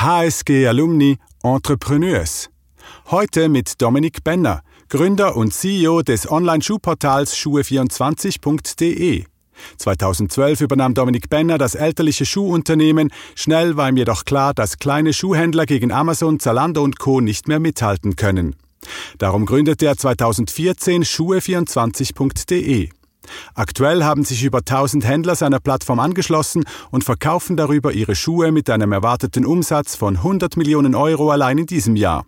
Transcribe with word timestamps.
HSG 0.00 0.68
Alumni 0.68 1.18
Entrepreneurs. 1.42 2.50
Heute 3.10 3.48
mit 3.48 3.82
Dominik 3.82 4.22
Benner, 4.22 4.62
Gründer 4.88 5.34
und 5.34 5.52
CEO 5.52 6.02
des 6.02 6.30
Online-Schuhportals 6.30 7.34
Schuhe24.de. 7.36 9.24
2012 9.76 10.60
übernahm 10.60 10.94
Dominik 10.94 11.28
Benner 11.28 11.58
das 11.58 11.74
elterliche 11.74 12.26
Schuhunternehmen. 12.26 13.10
Schnell 13.34 13.76
war 13.76 13.88
ihm 13.88 13.96
jedoch 13.96 14.24
klar, 14.24 14.54
dass 14.54 14.78
kleine 14.78 15.12
Schuhhändler 15.12 15.66
gegen 15.66 15.90
Amazon, 15.90 16.38
Zalando 16.38 16.84
und 16.84 17.00
Co. 17.00 17.20
nicht 17.20 17.48
mehr 17.48 17.58
mithalten 17.58 18.14
können. 18.14 18.54
Darum 19.18 19.46
gründete 19.46 19.86
er 19.86 19.96
2014 19.96 21.02
Schuhe24.de. 21.02 22.90
Aktuell 23.54 24.04
haben 24.04 24.24
sich 24.24 24.44
über 24.44 24.58
1000 24.58 25.06
Händler 25.06 25.34
seiner 25.34 25.60
Plattform 25.60 26.00
angeschlossen 26.00 26.64
und 26.90 27.04
verkaufen 27.04 27.56
darüber 27.56 27.92
ihre 27.92 28.14
Schuhe 28.14 28.52
mit 28.52 28.70
einem 28.70 28.92
erwarteten 28.92 29.44
Umsatz 29.44 29.94
von 29.94 30.16
100 30.18 30.56
Millionen 30.56 30.94
Euro 30.94 31.30
allein 31.30 31.58
in 31.58 31.66
diesem 31.66 31.96
Jahr. 31.96 32.24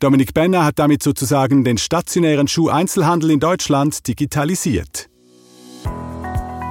Dominik 0.00 0.34
Benner 0.34 0.64
hat 0.64 0.78
damit 0.78 1.02
sozusagen 1.02 1.64
den 1.64 1.78
stationären 1.78 2.48
Schuheinzelhandel 2.48 3.30
in 3.30 3.40
Deutschland 3.40 4.06
digitalisiert. 4.08 5.08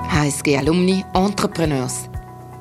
HSG 0.10 0.58
Alumni 0.58 1.06
Entrepreneurs. 1.14 2.10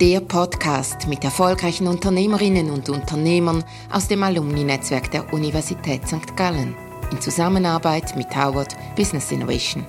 Der 0.00 0.20
Podcast 0.20 1.08
mit 1.08 1.24
erfolgreichen 1.24 1.88
Unternehmerinnen 1.88 2.70
und 2.70 2.88
Unternehmern 2.88 3.64
aus 3.90 4.06
dem 4.06 4.22
Alumni-Netzwerk 4.22 5.10
der 5.10 5.32
Universität 5.32 6.06
St. 6.06 6.36
Gallen 6.36 6.76
in 7.10 7.20
Zusammenarbeit 7.20 8.14
mit 8.16 8.28
Howard 8.36 8.76
Business 8.94 9.32
Innovation. 9.32 9.84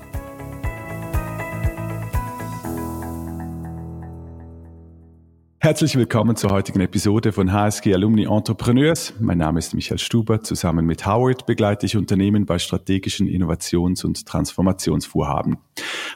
Herzlich 5.69 5.93
willkommen 5.95 6.35
zur 6.35 6.49
heutigen 6.49 6.81
Episode 6.81 7.31
von 7.31 7.53
HSG 7.53 7.93
Alumni 7.93 8.23
Entrepreneurs. 8.23 9.13
Mein 9.19 9.37
Name 9.37 9.59
ist 9.59 9.75
Michael 9.75 9.99
Stuber. 9.99 10.41
Zusammen 10.41 10.83
mit 10.83 11.05
Howard 11.05 11.45
begleite 11.45 11.85
ich 11.85 11.95
Unternehmen 11.95 12.47
bei 12.47 12.57
strategischen 12.57 13.27
Innovations- 13.27 14.03
und 14.03 14.25
Transformationsvorhaben. 14.25 15.59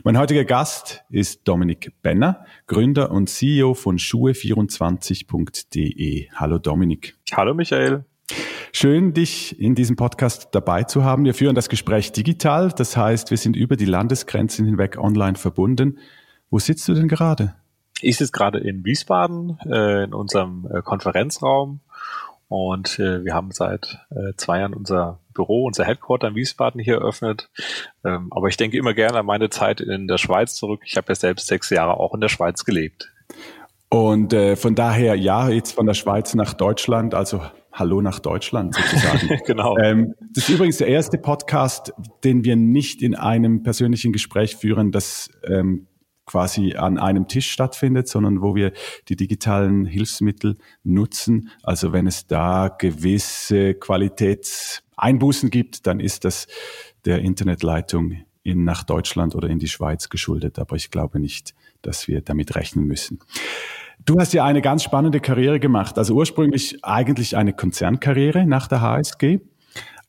Mein 0.03 0.17
heutiger 0.17 0.43
Gast 0.43 1.03
ist 1.11 1.47
Dominik 1.47 1.93
Benner, 2.01 2.47
Gründer 2.65 3.11
und 3.11 3.29
CEO 3.29 3.75
von 3.75 3.99
Schuhe24.de. 3.99 6.29
Hallo 6.33 6.57
Dominik. 6.57 7.15
Hallo 7.31 7.53
Michael. 7.53 8.05
Schön, 8.71 9.13
dich 9.13 9.59
in 9.59 9.75
diesem 9.75 9.95
Podcast 9.95 10.47
dabei 10.53 10.81
zu 10.81 11.03
haben. 11.03 11.25
Wir 11.25 11.35
führen 11.35 11.53
das 11.53 11.69
Gespräch 11.69 12.11
digital. 12.11 12.73
Das 12.75 12.97
heißt, 12.97 13.29
wir 13.29 13.37
sind 13.37 13.55
über 13.55 13.75
die 13.75 13.85
Landesgrenzen 13.85 14.65
hinweg 14.65 14.97
online 14.97 15.35
verbunden. 15.35 15.99
Wo 16.49 16.57
sitzt 16.57 16.87
du 16.87 16.95
denn 16.95 17.07
gerade? 17.07 17.53
Ich 18.01 18.17
sitze 18.17 18.31
gerade 18.31 18.59
in 18.59 18.83
Wiesbaden 18.83 19.57
äh, 19.65 20.03
in 20.03 20.13
unserem 20.13 20.67
äh, 20.73 20.81
Konferenzraum 20.81 21.81
und 22.47 22.99
äh, 22.99 23.23
wir 23.23 23.33
haben 23.33 23.51
seit 23.51 23.99
äh, 24.11 24.33
zwei 24.37 24.59
Jahren 24.59 24.73
unser 24.73 25.19
Büro, 25.33 25.65
unser 25.65 25.85
Headquarter 25.85 26.27
in 26.27 26.35
Wiesbaden 26.35 26.79
hier 26.79 26.95
eröffnet. 26.95 27.49
Ähm, 28.05 28.27
aber 28.31 28.47
ich 28.47 28.57
denke 28.57 28.77
immer 28.77 28.93
gerne 28.93 29.19
an 29.19 29.25
meine 29.25 29.49
Zeit 29.49 29.81
in 29.81 30.07
der 30.07 30.17
Schweiz 30.17 30.53
zurück. 30.55 30.81
Ich 30.85 30.95
habe 30.97 31.07
ja 31.09 31.15
selbst 31.15 31.47
sechs 31.47 31.69
Jahre 31.71 31.99
auch 31.99 32.13
in 32.13 32.21
der 32.21 32.29
Schweiz 32.29 32.63
gelebt. 32.63 33.11
Und 33.89 34.33
äh, 34.33 34.55
von 34.55 34.75
daher, 34.75 35.15
ja, 35.15 35.49
jetzt 35.49 35.73
von 35.73 35.85
der 35.85 35.93
Schweiz 35.93 36.35
nach 36.35 36.53
Deutschland, 36.53 37.13
also 37.13 37.41
Hallo 37.71 38.01
nach 38.01 38.19
Deutschland 38.19 38.75
sozusagen. 38.75 39.39
genau. 39.47 39.77
Ähm, 39.79 40.13
das 40.35 40.47
ist 40.47 40.55
übrigens 40.55 40.77
der 40.77 40.87
erste 40.87 41.17
Podcast, 41.17 41.91
den 42.23 42.43
wir 42.43 42.55
nicht 42.55 43.01
in 43.01 43.15
einem 43.15 43.63
persönlichen 43.63 44.13
Gespräch 44.13 44.55
führen. 44.55 44.91
Das 44.91 45.31
ähm, 45.47 45.87
quasi 46.25 46.75
an 46.75 46.97
einem 46.97 47.27
Tisch 47.27 47.51
stattfindet, 47.51 48.07
sondern 48.07 48.41
wo 48.41 48.55
wir 48.55 48.71
die 49.09 49.15
digitalen 49.15 49.85
Hilfsmittel 49.85 50.57
nutzen. 50.83 51.49
Also 51.63 51.93
wenn 51.93 52.07
es 52.07 52.27
da 52.27 52.69
gewisse 52.69 53.73
Qualitätseinbußen 53.73 55.49
gibt, 55.49 55.85
dann 55.87 55.99
ist 55.99 56.25
das 56.25 56.47
der 57.05 57.19
Internetleitung 57.19 58.23
in, 58.43 58.63
nach 58.63 58.83
Deutschland 58.83 59.35
oder 59.35 59.49
in 59.49 59.59
die 59.59 59.67
Schweiz 59.67 60.09
geschuldet. 60.09 60.59
Aber 60.59 60.75
ich 60.75 60.91
glaube 60.91 61.19
nicht, 61.19 61.53
dass 61.81 62.07
wir 62.07 62.21
damit 62.21 62.55
rechnen 62.55 62.85
müssen. 62.85 63.19
Du 64.05 64.19
hast 64.19 64.33
ja 64.33 64.43
eine 64.43 64.61
ganz 64.61 64.83
spannende 64.83 65.21
Karriere 65.21 65.59
gemacht. 65.59 65.97
Also 65.97 66.13
ursprünglich 66.13 66.83
eigentlich 66.83 67.37
eine 67.37 67.53
Konzernkarriere 67.53 68.45
nach 68.45 68.67
der 68.67 68.81
HSG. 68.81 69.39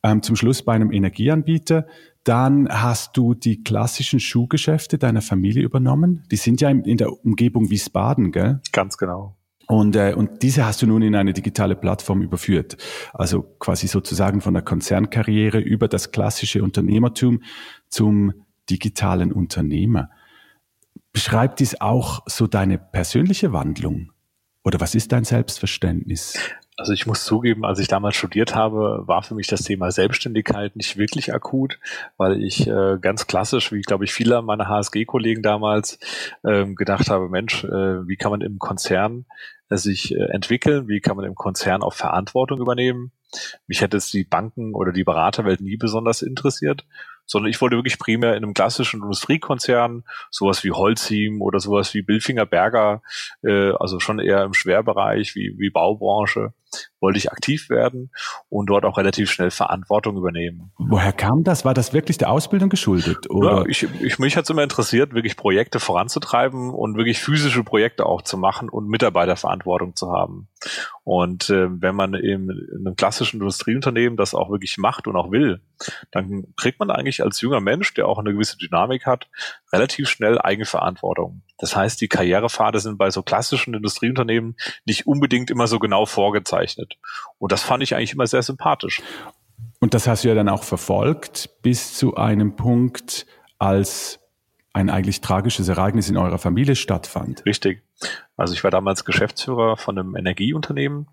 Ähm, 0.02 0.22
zum 0.22 0.36
Schluss 0.36 0.62
bei 0.62 0.74
einem 0.74 0.92
Energieanbieter, 0.92 1.86
dann 2.24 2.68
hast 2.68 3.16
du 3.16 3.34
die 3.34 3.62
klassischen 3.62 4.18
Schuhgeschäfte 4.18 4.98
deiner 4.98 5.22
Familie 5.22 5.62
übernommen. 5.62 6.24
Die 6.30 6.36
sind 6.36 6.60
ja 6.60 6.70
in 6.70 6.96
der 6.96 7.12
Umgebung 7.24 7.70
Wiesbaden, 7.70 8.32
gell? 8.32 8.60
Ganz 8.72 8.96
genau. 8.96 9.36
Und, 9.66 9.96
äh, 9.96 10.14
und 10.14 10.42
diese 10.42 10.66
hast 10.66 10.82
du 10.82 10.86
nun 10.86 11.02
in 11.02 11.14
eine 11.14 11.32
digitale 11.32 11.74
Plattform 11.74 12.22
überführt. 12.22 12.76
Also 13.12 13.42
quasi 13.58 13.86
sozusagen 13.86 14.40
von 14.40 14.54
der 14.54 14.62
Konzernkarriere 14.62 15.58
über 15.58 15.88
das 15.88 16.10
klassische 16.10 16.62
Unternehmertum 16.62 17.42
zum 17.88 18.32
digitalen 18.68 19.32
Unternehmer. 19.32 20.10
Beschreibt 21.12 21.60
dies 21.60 21.80
auch 21.80 22.22
so 22.26 22.46
deine 22.46 22.78
persönliche 22.78 23.52
Wandlung? 23.52 24.10
Oder 24.64 24.80
was 24.80 24.94
ist 24.94 25.12
dein 25.12 25.24
Selbstverständnis? 25.24 26.38
Also 26.76 26.92
ich 26.92 27.06
muss 27.06 27.24
zugeben, 27.24 27.64
als 27.64 27.78
ich 27.78 27.86
damals 27.86 28.16
studiert 28.16 28.56
habe, 28.56 29.04
war 29.06 29.22
für 29.22 29.36
mich 29.36 29.46
das 29.46 29.62
Thema 29.62 29.92
Selbstständigkeit 29.92 30.74
nicht 30.74 30.96
wirklich 30.96 31.32
akut, 31.32 31.78
weil 32.16 32.42
ich 32.42 32.66
äh, 32.66 32.98
ganz 33.00 33.28
klassisch, 33.28 33.70
wie 33.70 33.80
glaube 33.80 34.04
ich 34.04 34.12
viele 34.12 34.42
meiner 34.42 34.68
HSG-Kollegen 34.68 35.42
damals, 35.42 36.00
ähm, 36.44 36.74
gedacht 36.74 37.10
habe, 37.10 37.28
Mensch, 37.28 37.62
äh, 37.62 38.08
wie 38.08 38.16
kann 38.16 38.32
man 38.32 38.40
im 38.40 38.58
Konzern 38.58 39.24
äh, 39.68 39.76
sich 39.76 40.16
äh, 40.16 40.24
entwickeln, 40.32 40.88
wie 40.88 41.00
kann 41.00 41.16
man 41.16 41.24
im 41.26 41.36
Konzern 41.36 41.82
auch 41.82 41.94
Verantwortung 41.94 42.60
übernehmen. 42.60 43.12
Mich 43.68 43.80
hätte 43.80 43.96
es 43.96 44.10
die 44.10 44.24
Banken 44.24 44.74
oder 44.74 44.92
die 44.92 45.04
Beraterwelt 45.04 45.60
nie 45.60 45.76
besonders 45.76 46.22
interessiert 46.22 46.84
sondern 47.26 47.50
ich 47.50 47.60
wollte 47.60 47.76
wirklich 47.76 47.98
primär 47.98 48.36
in 48.36 48.44
einem 48.44 48.54
klassischen 48.54 49.02
Industriekonzern, 49.02 50.04
sowas 50.30 50.64
wie 50.64 50.72
Holcim 50.72 51.40
oder 51.40 51.60
sowas 51.60 51.94
wie 51.94 52.02
Billfinger 52.02 52.46
Berger, 52.46 53.02
äh, 53.42 53.72
also 53.72 54.00
schon 54.00 54.18
eher 54.18 54.44
im 54.44 54.54
Schwerbereich 54.54 55.34
wie, 55.34 55.54
wie 55.58 55.70
Baubranche, 55.70 56.52
wollte 57.00 57.18
ich 57.18 57.30
aktiv 57.30 57.68
werden 57.70 58.10
und 58.48 58.66
dort 58.66 58.84
auch 58.84 58.98
relativ 58.98 59.30
schnell 59.30 59.50
Verantwortung 59.50 60.16
übernehmen. 60.16 60.72
Woher 60.78 61.12
kam 61.12 61.44
das? 61.44 61.64
War 61.64 61.74
das 61.74 61.92
wirklich 61.92 62.18
der 62.18 62.30
Ausbildung 62.30 62.68
geschuldet? 62.68 63.30
Oder? 63.30 63.58
Ja, 63.58 63.66
ich, 63.66 63.86
ich, 64.00 64.18
mich 64.18 64.36
hat 64.36 64.44
es 64.44 64.50
immer 64.50 64.62
interessiert, 64.62 65.14
wirklich 65.14 65.36
Projekte 65.36 65.80
voranzutreiben 65.80 66.70
und 66.70 66.96
wirklich 66.96 67.20
physische 67.20 67.62
Projekte 67.62 68.06
auch 68.06 68.22
zu 68.22 68.36
machen 68.38 68.68
und 68.68 68.88
Mitarbeiterverantwortung 68.88 69.96
zu 69.96 70.10
haben. 70.10 70.48
Und 71.04 71.50
äh, 71.50 71.68
wenn 71.70 71.94
man 71.94 72.14
in, 72.14 72.48
in 72.48 72.86
einem 72.86 72.96
klassischen 72.96 73.40
Industrieunternehmen 73.40 74.16
das 74.16 74.34
auch 74.34 74.50
wirklich 74.50 74.78
macht 74.78 75.06
und 75.06 75.16
auch 75.16 75.30
will, 75.30 75.60
dann 76.10 76.54
kriegt 76.56 76.78
man 76.78 76.90
eigentlich 76.90 77.22
als 77.22 77.40
junger 77.40 77.60
Mensch, 77.60 77.92
der 77.94 78.08
auch 78.08 78.18
eine 78.18 78.32
gewisse 78.32 78.56
Dynamik 78.56 79.04
hat, 79.04 79.28
relativ 79.72 80.08
schnell 80.08 80.38
Eigenverantwortung. 80.40 81.42
Das 81.58 81.76
heißt, 81.76 82.00
die 82.00 82.08
Karrierepfade 82.08 82.80
sind 82.80 82.98
bei 82.98 83.10
so 83.10 83.22
klassischen 83.22 83.74
Industrieunternehmen 83.74 84.56
nicht 84.84 85.06
unbedingt 85.06 85.50
immer 85.50 85.66
so 85.66 85.78
genau 85.78 86.06
vorgezeichnet. 86.06 86.94
Und 87.38 87.52
das 87.52 87.62
fand 87.62 87.82
ich 87.82 87.94
eigentlich 87.94 88.12
immer 88.12 88.26
sehr 88.26 88.42
sympathisch. 88.42 89.02
Und 89.80 89.94
das 89.94 90.08
hast 90.08 90.24
du 90.24 90.28
ja 90.28 90.34
dann 90.34 90.48
auch 90.48 90.64
verfolgt 90.64 91.50
bis 91.62 91.96
zu 91.96 92.16
einem 92.16 92.56
Punkt, 92.56 93.26
als 93.58 94.20
ein 94.72 94.90
eigentlich 94.90 95.20
tragisches 95.20 95.68
Ereignis 95.68 96.10
in 96.10 96.16
eurer 96.16 96.38
Familie 96.38 96.74
stattfand. 96.74 97.46
Richtig. 97.46 97.82
Also 98.36 98.54
ich 98.54 98.64
war 98.64 98.72
damals 98.72 99.04
Geschäftsführer 99.04 99.76
von 99.76 99.96
einem 99.96 100.16
Energieunternehmen 100.16 101.06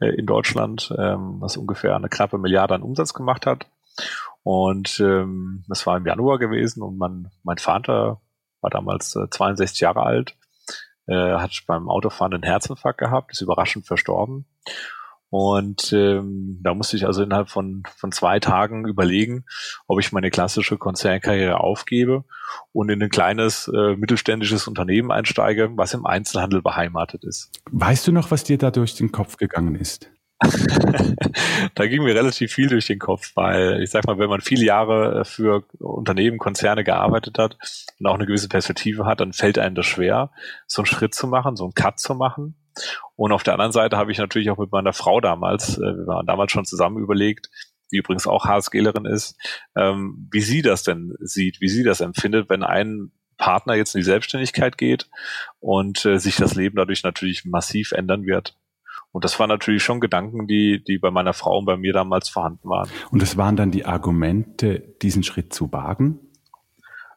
äh, 0.00 0.08
in 0.08 0.26
Deutschland, 0.26 0.94
ähm, 0.98 1.36
was 1.40 1.56
ungefähr 1.56 1.96
eine 1.96 2.10
knappe 2.10 2.36
Milliarde 2.36 2.74
an 2.74 2.82
Umsatz 2.82 3.14
gemacht 3.14 3.46
hat. 3.46 3.66
Und 4.42 5.00
ähm, 5.00 5.64
das 5.66 5.86
war 5.86 5.96
im 5.96 6.06
Januar 6.06 6.38
gewesen 6.38 6.82
und 6.82 6.98
mein, 6.98 7.30
mein 7.42 7.58
Vater 7.58 8.20
war 8.66 8.70
damals 8.70 9.14
äh, 9.14 9.30
62 9.30 9.80
Jahre 9.80 10.02
alt, 10.02 10.36
äh, 11.06 11.14
hat 11.14 11.62
beim 11.66 11.88
Autofahren 11.88 12.34
einen 12.34 12.42
Herzinfarkt 12.42 12.98
gehabt, 12.98 13.32
ist 13.32 13.40
überraschend 13.40 13.86
verstorben. 13.86 14.46
Und 15.28 15.92
ähm, 15.92 16.60
da 16.62 16.72
musste 16.72 16.96
ich 16.96 17.04
also 17.04 17.22
innerhalb 17.22 17.48
von, 17.48 17.82
von 17.96 18.12
zwei 18.12 18.38
Tagen 18.38 18.86
überlegen, 18.86 19.44
ob 19.86 19.98
ich 19.98 20.12
meine 20.12 20.30
klassische 20.30 20.78
Konzernkarriere 20.78 21.60
aufgebe 21.60 22.24
und 22.72 22.90
in 22.90 23.02
ein 23.02 23.10
kleines 23.10 23.68
äh, 23.68 23.96
mittelständisches 23.96 24.68
Unternehmen 24.68 25.10
einsteige, 25.10 25.70
was 25.76 25.94
im 25.94 26.06
Einzelhandel 26.06 26.62
beheimatet 26.62 27.24
ist. 27.24 27.50
Weißt 27.70 28.06
du 28.06 28.12
noch, 28.12 28.30
was 28.30 28.44
dir 28.44 28.56
da 28.56 28.70
durch 28.70 28.94
den 28.94 29.10
Kopf 29.10 29.36
gegangen 29.36 29.74
ist? 29.74 30.10
da 31.74 31.86
ging 31.86 32.02
mir 32.02 32.14
relativ 32.14 32.52
viel 32.52 32.68
durch 32.68 32.86
den 32.86 32.98
Kopf, 32.98 33.32
weil 33.34 33.82
ich 33.82 33.90
sag 33.90 34.06
mal, 34.06 34.18
wenn 34.18 34.28
man 34.28 34.42
viele 34.42 34.64
Jahre 34.64 35.20
äh, 35.20 35.24
für 35.24 35.64
Unternehmen, 35.78 36.38
Konzerne 36.38 36.84
gearbeitet 36.84 37.38
hat 37.38 37.56
und 37.98 38.06
auch 38.06 38.14
eine 38.14 38.26
gewisse 38.26 38.48
Perspektive 38.48 39.06
hat, 39.06 39.20
dann 39.20 39.32
fällt 39.32 39.58
einem 39.58 39.74
das 39.74 39.86
schwer, 39.86 40.30
so 40.66 40.82
einen 40.82 40.86
Schritt 40.86 41.14
zu 41.14 41.26
machen, 41.26 41.56
so 41.56 41.64
einen 41.64 41.74
Cut 41.74 41.98
zu 41.98 42.14
machen. 42.14 42.54
Und 43.14 43.32
auf 43.32 43.42
der 43.42 43.54
anderen 43.54 43.72
Seite 43.72 43.96
habe 43.96 44.12
ich 44.12 44.18
natürlich 44.18 44.50
auch 44.50 44.58
mit 44.58 44.72
meiner 44.72 44.92
Frau 44.92 45.20
damals, 45.20 45.78
äh, 45.78 45.80
wir 45.80 46.06
waren 46.06 46.26
damals 46.26 46.52
schon 46.52 46.66
zusammen 46.66 46.98
überlegt, 46.98 47.48
die 47.90 47.98
übrigens 47.98 48.26
auch 48.26 48.44
HSGlerin 48.44 49.06
ist, 49.06 49.38
ähm, 49.76 50.28
wie 50.30 50.40
sie 50.40 50.60
das 50.60 50.82
denn 50.82 51.14
sieht, 51.20 51.60
wie 51.60 51.68
sie 51.68 51.84
das 51.84 52.00
empfindet, 52.00 52.50
wenn 52.50 52.62
ein 52.62 53.12
Partner 53.38 53.74
jetzt 53.74 53.94
in 53.94 54.00
die 54.00 54.04
Selbstständigkeit 54.04 54.76
geht 54.76 55.08
und 55.60 56.04
äh, 56.04 56.18
sich 56.18 56.36
das 56.36 56.54
Leben 56.54 56.76
dadurch 56.76 57.02
natürlich 57.02 57.44
massiv 57.44 57.92
ändern 57.92 58.24
wird. 58.26 58.56
Und 59.12 59.24
das 59.24 59.38
waren 59.40 59.48
natürlich 59.48 59.82
schon 59.82 60.00
Gedanken, 60.00 60.46
die, 60.46 60.82
die 60.84 60.98
bei 60.98 61.10
meiner 61.10 61.32
Frau 61.32 61.58
und 61.58 61.64
bei 61.64 61.76
mir 61.76 61.92
damals 61.92 62.28
vorhanden 62.28 62.68
waren. 62.68 62.90
Und 63.10 63.22
das 63.22 63.36
waren 63.36 63.56
dann 63.56 63.70
die 63.70 63.86
Argumente, 63.86 64.80
diesen 65.00 65.22
Schritt 65.22 65.54
zu 65.54 65.72
wagen? 65.72 66.20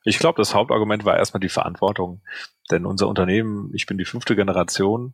Ich 0.04 0.18
glaube, 0.18 0.38
das 0.38 0.56
Hauptargument 0.56 1.04
war 1.04 1.18
erstmal 1.18 1.42
die 1.42 1.50
Verantwortung. 1.50 2.22
Denn 2.72 2.86
unser 2.86 3.08
Unternehmen, 3.08 3.72
ich 3.74 3.86
bin 3.86 3.98
die 3.98 4.06
fünfte 4.06 4.36
Generation, 4.36 5.14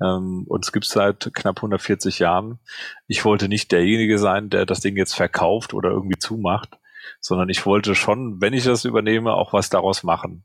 ähm, 0.00 0.44
uns 0.46 0.70
gibt 0.72 0.86
es 0.86 0.92
seit 0.92 1.30
knapp 1.34 1.58
140 1.58 2.18
Jahren. 2.18 2.58
Ich 3.06 3.24
wollte 3.24 3.48
nicht 3.48 3.72
derjenige 3.72 4.18
sein, 4.18 4.50
der 4.50 4.66
das 4.66 4.80
Ding 4.80 4.96
jetzt 4.96 5.14
verkauft 5.14 5.74
oder 5.74 5.90
irgendwie 5.90 6.18
zumacht, 6.18 6.78
sondern 7.20 7.48
ich 7.48 7.64
wollte 7.66 7.94
schon, 7.94 8.40
wenn 8.40 8.52
ich 8.52 8.64
das 8.64 8.84
übernehme, 8.84 9.32
auch 9.34 9.52
was 9.52 9.70
daraus 9.70 10.02
machen. 10.02 10.44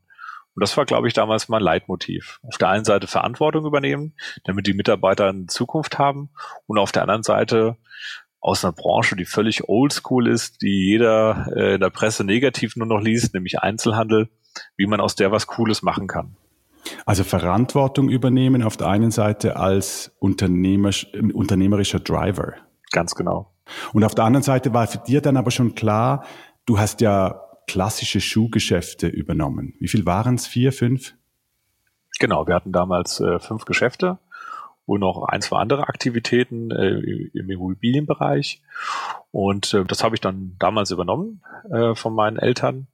Und 0.55 0.61
das 0.61 0.75
war, 0.77 0.85
glaube 0.85 1.07
ich, 1.07 1.13
damals 1.13 1.49
mein 1.49 1.61
Leitmotiv. 1.61 2.39
Auf 2.47 2.57
der 2.57 2.69
einen 2.69 2.85
Seite 2.85 3.07
Verantwortung 3.07 3.65
übernehmen, 3.65 4.15
damit 4.45 4.67
die 4.67 4.73
Mitarbeiter 4.73 5.27
eine 5.27 5.47
Zukunft 5.47 5.99
haben 5.99 6.29
und 6.65 6.77
auf 6.77 6.93
der 6.93 7.03
anderen 7.03 7.23
Seite 7.23 7.77
aus 8.39 8.63
einer 8.63 8.73
Branche, 8.73 9.15
die 9.15 9.25
völlig 9.25 9.67
oldschool 9.67 10.27
ist, 10.27 10.61
die 10.61 10.91
jeder 10.91 11.47
äh, 11.55 11.75
in 11.75 11.81
der 11.81 11.89
Presse 11.89 12.23
negativ 12.23 12.75
nur 12.75 12.87
noch 12.87 13.01
liest, 13.01 13.33
nämlich 13.33 13.59
Einzelhandel, 13.59 14.29
wie 14.77 14.85
man 14.85 15.01
aus 15.01 15.15
der 15.15 15.31
was 15.31 15.47
Cooles 15.47 15.81
machen 15.81 16.07
kann. 16.07 16.37
Also 17.05 17.23
Verantwortung 17.23 18.09
übernehmen 18.09 18.63
auf 18.63 18.77
der 18.77 18.87
einen 18.87 19.11
Seite 19.11 19.57
als 19.57 20.15
unternehmerisch, 20.19 21.07
unternehmerischer 21.33 21.99
Driver. 21.99 22.53
Ganz 22.91 23.15
genau. 23.15 23.51
Und 23.93 24.03
auf 24.03 24.15
der 24.15 24.25
anderen 24.25 24.43
Seite 24.43 24.73
war 24.73 24.87
für 24.87 24.99
dir 24.99 25.21
dann 25.21 25.37
aber 25.37 25.51
schon 25.51 25.73
klar, 25.75 26.23
du 26.65 26.79
hast 26.79 27.01
ja 27.01 27.41
klassische 27.67 28.21
Schuhgeschäfte 28.21 29.07
übernommen. 29.07 29.73
Wie 29.79 29.87
viel 29.87 30.05
waren 30.05 30.35
es? 30.35 30.47
Vier, 30.47 30.71
fünf? 30.73 31.13
Genau, 32.19 32.47
wir 32.47 32.55
hatten 32.55 32.71
damals 32.71 33.19
äh, 33.19 33.39
fünf 33.39 33.65
Geschäfte 33.65 34.19
und 34.85 34.99
noch 34.99 35.23
ein, 35.23 35.41
zwei 35.41 35.59
andere 35.59 35.87
Aktivitäten 35.87 36.71
äh, 36.71 36.99
im 37.33 37.49
Immobilienbereich. 37.49 38.61
Und 39.31 39.73
äh, 39.73 39.83
das 39.83 40.03
habe 40.03 40.15
ich 40.15 40.21
dann 40.21 40.55
damals 40.59 40.91
übernommen 40.91 41.41
äh, 41.69 41.95
von 41.95 42.13
meinen 42.13 42.37
Eltern. 42.37 42.87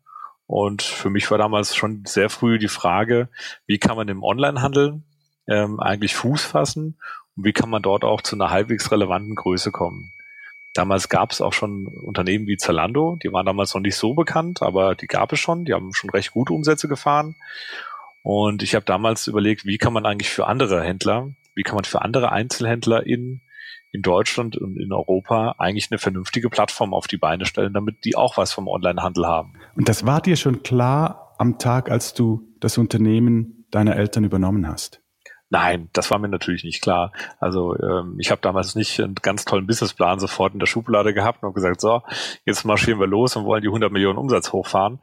Und 0.48 0.82
für 0.82 1.10
mich 1.10 1.30
war 1.32 1.38
damals 1.38 1.76
schon 1.76 2.04
sehr 2.06 2.30
früh 2.30 2.58
die 2.58 2.68
Frage, 2.68 3.30
wie 3.68 3.78
kann 3.78 3.96
man 3.96 4.08
im 4.10 4.24
Onlinehandel 4.24 5.02
ähm, 5.48 5.80
eigentlich 5.80 6.16
Fuß 6.16 6.44
fassen 6.44 6.98
und 7.36 7.46
wie 7.46 7.54
kann 7.54 7.70
man 7.70 7.82
dort 7.82 8.04
auch 8.04 8.22
zu 8.22 8.36
einer 8.36 8.50
halbwegs 8.50 8.92
relevanten 8.92 9.36
Größe 9.36 9.72
kommen. 9.72 10.12
Damals 10.74 11.10
gab 11.10 11.32
es 11.32 11.42
auch 11.42 11.54
schon 11.54 11.88
Unternehmen 11.88 12.48
wie 12.48 12.58
Zalando, 12.58 13.18
die 13.22 13.32
waren 13.34 13.46
damals 13.46 13.74
noch 13.74 13.82
nicht 13.82 13.96
so 13.96 14.14
bekannt, 14.14 14.62
aber 14.62 14.96
die 14.96 15.08
gab 15.08 15.34
es 15.34 15.40
schon, 15.40 15.66
die 15.66 15.74
haben 15.74 15.94
schon 15.94 16.10
recht 16.10 16.32
gute 16.32 16.54
Umsätze 16.54 16.88
gefahren. 16.88 17.36
Und 18.24 18.64
ich 18.64 18.76
habe 18.76 18.86
damals 18.86 19.28
überlegt, 19.28 19.66
wie 19.66 19.78
kann 19.78 19.94
man 19.94 20.06
eigentlich 20.06 20.30
für 20.30 20.48
andere 20.48 20.84
Händler 20.84 21.32
wie 21.56 21.64
kann 21.64 21.76
man 21.76 21.84
für 21.84 22.02
andere 22.02 22.32
Einzelhändler 22.32 23.06
in, 23.06 23.42
in 23.92 24.02
Deutschland 24.02 24.58
und 24.58 24.78
in 24.78 24.92
Europa 24.92 25.56
eigentlich 25.58 25.90
eine 25.92 26.00
vernünftige 26.00 26.50
Plattform 26.50 26.94
auf 26.94 27.08
die 27.08 27.18
Beine 27.18 27.46
stellen, 27.46 27.74
damit 27.74 28.06
die 28.06 28.16
auch 28.16 28.38
was 28.38 28.54
vom 28.54 28.68
Onlinehandel 28.68 29.28
haben. 29.28 29.54
Und 29.76 29.90
das 29.90 30.06
war 30.06 30.22
dir 30.22 30.36
schon 30.36 30.64
klar 30.64 31.36
am 31.38 31.58
Tag, 31.60 31.90
als 31.90 32.14
du 32.14 32.48
das 32.60 32.78
Unternehmen 32.78 33.66
deiner 33.72 33.96
Eltern 33.96 34.24
übernommen 34.24 34.68
hast? 34.68 35.02
Nein, 35.52 35.90
das 35.92 36.10
war 36.10 36.18
mir 36.18 36.30
natürlich 36.30 36.64
nicht 36.64 36.82
klar. 36.82 37.12
Also 37.42 37.78
ähm, 37.78 38.16
ich 38.20 38.32
habe 38.32 38.40
damals 38.42 38.74
nicht 38.76 39.02
einen 39.02 39.16
ganz 39.16 39.44
tollen 39.44 39.68
Businessplan 39.68 40.18
sofort 40.18 40.54
in 40.54 40.60
der 40.60 40.66
Schublade 40.66 41.14
gehabt 41.14 41.44
und 41.44 41.54
gesagt, 41.54 41.82
so, 41.82 42.02
jetzt 42.46 42.64
marschieren 42.64 43.02
wir 43.02 43.08
los 43.08 43.36
und 43.36 43.44
wollen 43.44 43.62
die 43.62 43.68
100 43.68 43.92
Millionen 43.92 44.18
Umsatz 44.18 44.54
hochfahren. 44.54 45.02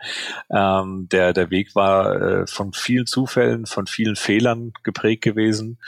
Ähm, 0.50 1.06
der, 1.12 1.34
der 1.34 1.50
Weg 1.50 1.74
war 1.74 2.14
äh, 2.14 2.46
von 2.46 2.72
vielen 2.72 3.04
Zufällen, 3.04 3.66
von 3.66 3.86
vielen 3.86 4.16
Fehlern 4.16 4.72
geprägt 4.84 5.22
gewesen 5.22 5.78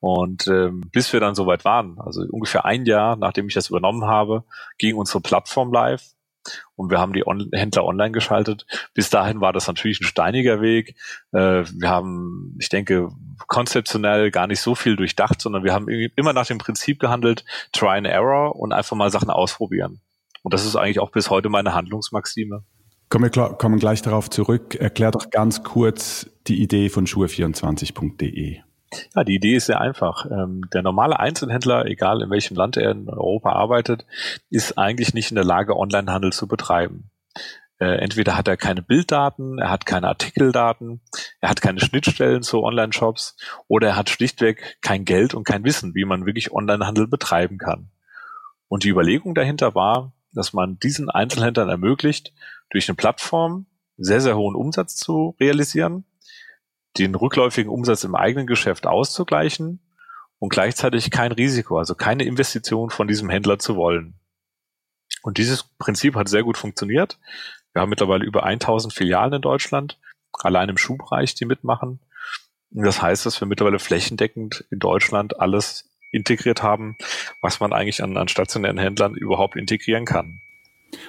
und 0.00 0.46
ähm, 0.48 0.82
bis 0.92 1.14
wir 1.14 1.20
dann 1.20 1.34
soweit 1.34 1.64
waren, 1.64 1.98
also 1.98 2.22
ungefähr 2.30 2.66
ein 2.66 2.84
Jahr, 2.84 3.16
nachdem 3.16 3.48
ich 3.48 3.54
das 3.54 3.70
übernommen 3.70 4.04
habe, 4.04 4.44
ging 4.76 4.96
unsere 4.96 5.22
Plattform 5.22 5.72
live 5.72 6.02
und 6.76 6.90
wir 6.90 6.98
haben 6.98 7.12
die 7.12 7.26
On 7.26 7.48
Händler 7.52 7.84
online 7.84 8.12
geschaltet. 8.12 8.66
Bis 8.94 9.10
dahin 9.10 9.40
war 9.40 9.52
das 9.52 9.66
natürlich 9.66 10.00
ein 10.00 10.04
steiniger 10.04 10.60
Weg. 10.60 10.96
Äh, 11.32 11.64
wir 11.64 11.88
haben, 11.88 12.56
ich 12.60 12.68
denke, 12.68 13.10
konzeptionell 13.46 14.30
gar 14.30 14.46
nicht 14.46 14.60
so 14.60 14.74
viel 14.74 14.96
durchdacht, 14.96 15.40
sondern 15.40 15.64
wir 15.64 15.72
haben 15.72 15.88
immer 15.88 16.32
nach 16.32 16.46
dem 16.46 16.58
Prinzip 16.58 16.98
gehandelt, 16.98 17.44
try 17.72 17.98
and 17.98 18.06
error 18.06 18.56
und 18.56 18.72
einfach 18.72 18.96
mal 18.96 19.10
Sachen 19.10 19.30
ausprobieren. 19.30 20.00
Und 20.42 20.54
das 20.54 20.64
ist 20.64 20.76
eigentlich 20.76 21.00
auch 21.00 21.10
bis 21.10 21.30
heute 21.30 21.48
meine 21.48 21.74
Handlungsmaxime. 21.74 22.64
Kommen 23.10 23.34
wir 23.34 23.54
kommen 23.54 23.78
gleich 23.78 24.02
darauf 24.02 24.30
zurück. 24.30 24.76
Erklär 24.76 25.10
doch 25.10 25.30
ganz 25.30 25.64
kurz 25.64 26.30
die 26.46 26.62
Idee 26.62 26.88
von 26.88 27.06
schuhe24.de. 27.06 28.60
Ja, 29.14 29.24
die 29.24 29.36
Idee 29.36 29.54
ist 29.54 29.66
sehr 29.66 29.80
einfach. 29.80 30.26
Ähm, 30.26 30.62
der 30.72 30.82
normale 30.82 31.18
Einzelhändler, 31.20 31.86
egal 31.86 32.22
in 32.22 32.30
welchem 32.30 32.56
Land 32.56 32.76
er 32.76 32.90
in 32.90 33.08
Europa 33.08 33.52
arbeitet, 33.52 34.04
ist 34.50 34.78
eigentlich 34.78 35.14
nicht 35.14 35.30
in 35.30 35.36
der 35.36 35.44
Lage, 35.44 35.76
Onlinehandel 35.76 36.32
zu 36.32 36.48
betreiben. 36.48 37.10
Äh, 37.78 37.98
entweder 38.02 38.36
hat 38.36 38.48
er 38.48 38.56
keine 38.56 38.82
Bilddaten, 38.82 39.58
er 39.58 39.70
hat 39.70 39.86
keine 39.86 40.08
Artikeldaten, 40.08 41.00
er 41.40 41.48
hat 41.48 41.62
keine 41.62 41.80
Schnittstellen 41.80 42.42
zu 42.42 42.62
Online-Shops 42.62 43.36
oder 43.68 43.88
er 43.88 43.96
hat 43.96 44.10
schlichtweg 44.10 44.78
kein 44.82 45.04
Geld 45.04 45.34
und 45.34 45.44
kein 45.44 45.64
Wissen, 45.64 45.94
wie 45.94 46.04
man 46.04 46.26
wirklich 46.26 46.52
Onlinehandel 46.52 47.06
betreiben 47.06 47.58
kann. 47.58 47.90
Und 48.68 48.84
die 48.84 48.90
Überlegung 48.90 49.34
dahinter 49.34 49.74
war, 49.74 50.12
dass 50.32 50.52
man 50.52 50.78
diesen 50.78 51.10
Einzelhändlern 51.10 51.68
ermöglicht, 51.68 52.32
durch 52.70 52.88
eine 52.88 52.96
Plattform 52.96 53.66
sehr, 53.96 54.20
sehr 54.20 54.36
hohen 54.36 54.54
Umsatz 54.54 54.96
zu 54.96 55.34
realisieren 55.40 56.04
den 56.98 57.14
rückläufigen 57.14 57.70
Umsatz 57.70 58.04
im 58.04 58.14
eigenen 58.14 58.46
Geschäft 58.46 58.86
auszugleichen 58.86 59.80
und 60.38 60.50
gleichzeitig 60.50 61.10
kein 61.10 61.32
Risiko, 61.32 61.78
also 61.78 61.94
keine 61.94 62.24
Investition 62.24 62.90
von 62.90 63.06
diesem 63.06 63.30
Händler 63.30 63.58
zu 63.58 63.76
wollen. 63.76 64.14
Und 65.22 65.38
dieses 65.38 65.64
Prinzip 65.78 66.14
hat 66.14 66.28
sehr 66.28 66.42
gut 66.42 66.56
funktioniert. 66.56 67.18
Wir 67.72 67.82
haben 67.82 67.90
mittlerweile 67.90 68.24
über 68.24 68.44
1000 68.44 68.92
Filialen 68.92 69.34
in 69.34 69.42
Deutschland, 69.42 69.98
allein 70.32 70.68
im 70.68 70.78
Schuhbereich, 70.78 71.34
die 71.34 71.44
mitmachen. 71.44 72.00
Und 72.72 72.84
das 72.84 73.02
heißt, 73.02 73.26
dass 73.26 73.40
wir 73.40 73.46
mittlerweile 73.46 73.78
flächendeckend 73.78 74.64
in 74.70 74.78
Deutschland 74.78 75.38
alles 75.38 75.90
integriert 76.12 76.62
haben, 76.62 76.96
was 77.40 77.60
man 77.60 77.72
eigentlich 77.72 78.02
an, 78.02 78.16
an 78.16 78.28
stationären 78.28 78.78
Händlern 78.78 79.14
überhaupt 79.14 79.56
integrieren 79.56 80.04
kann. 80.04 80.40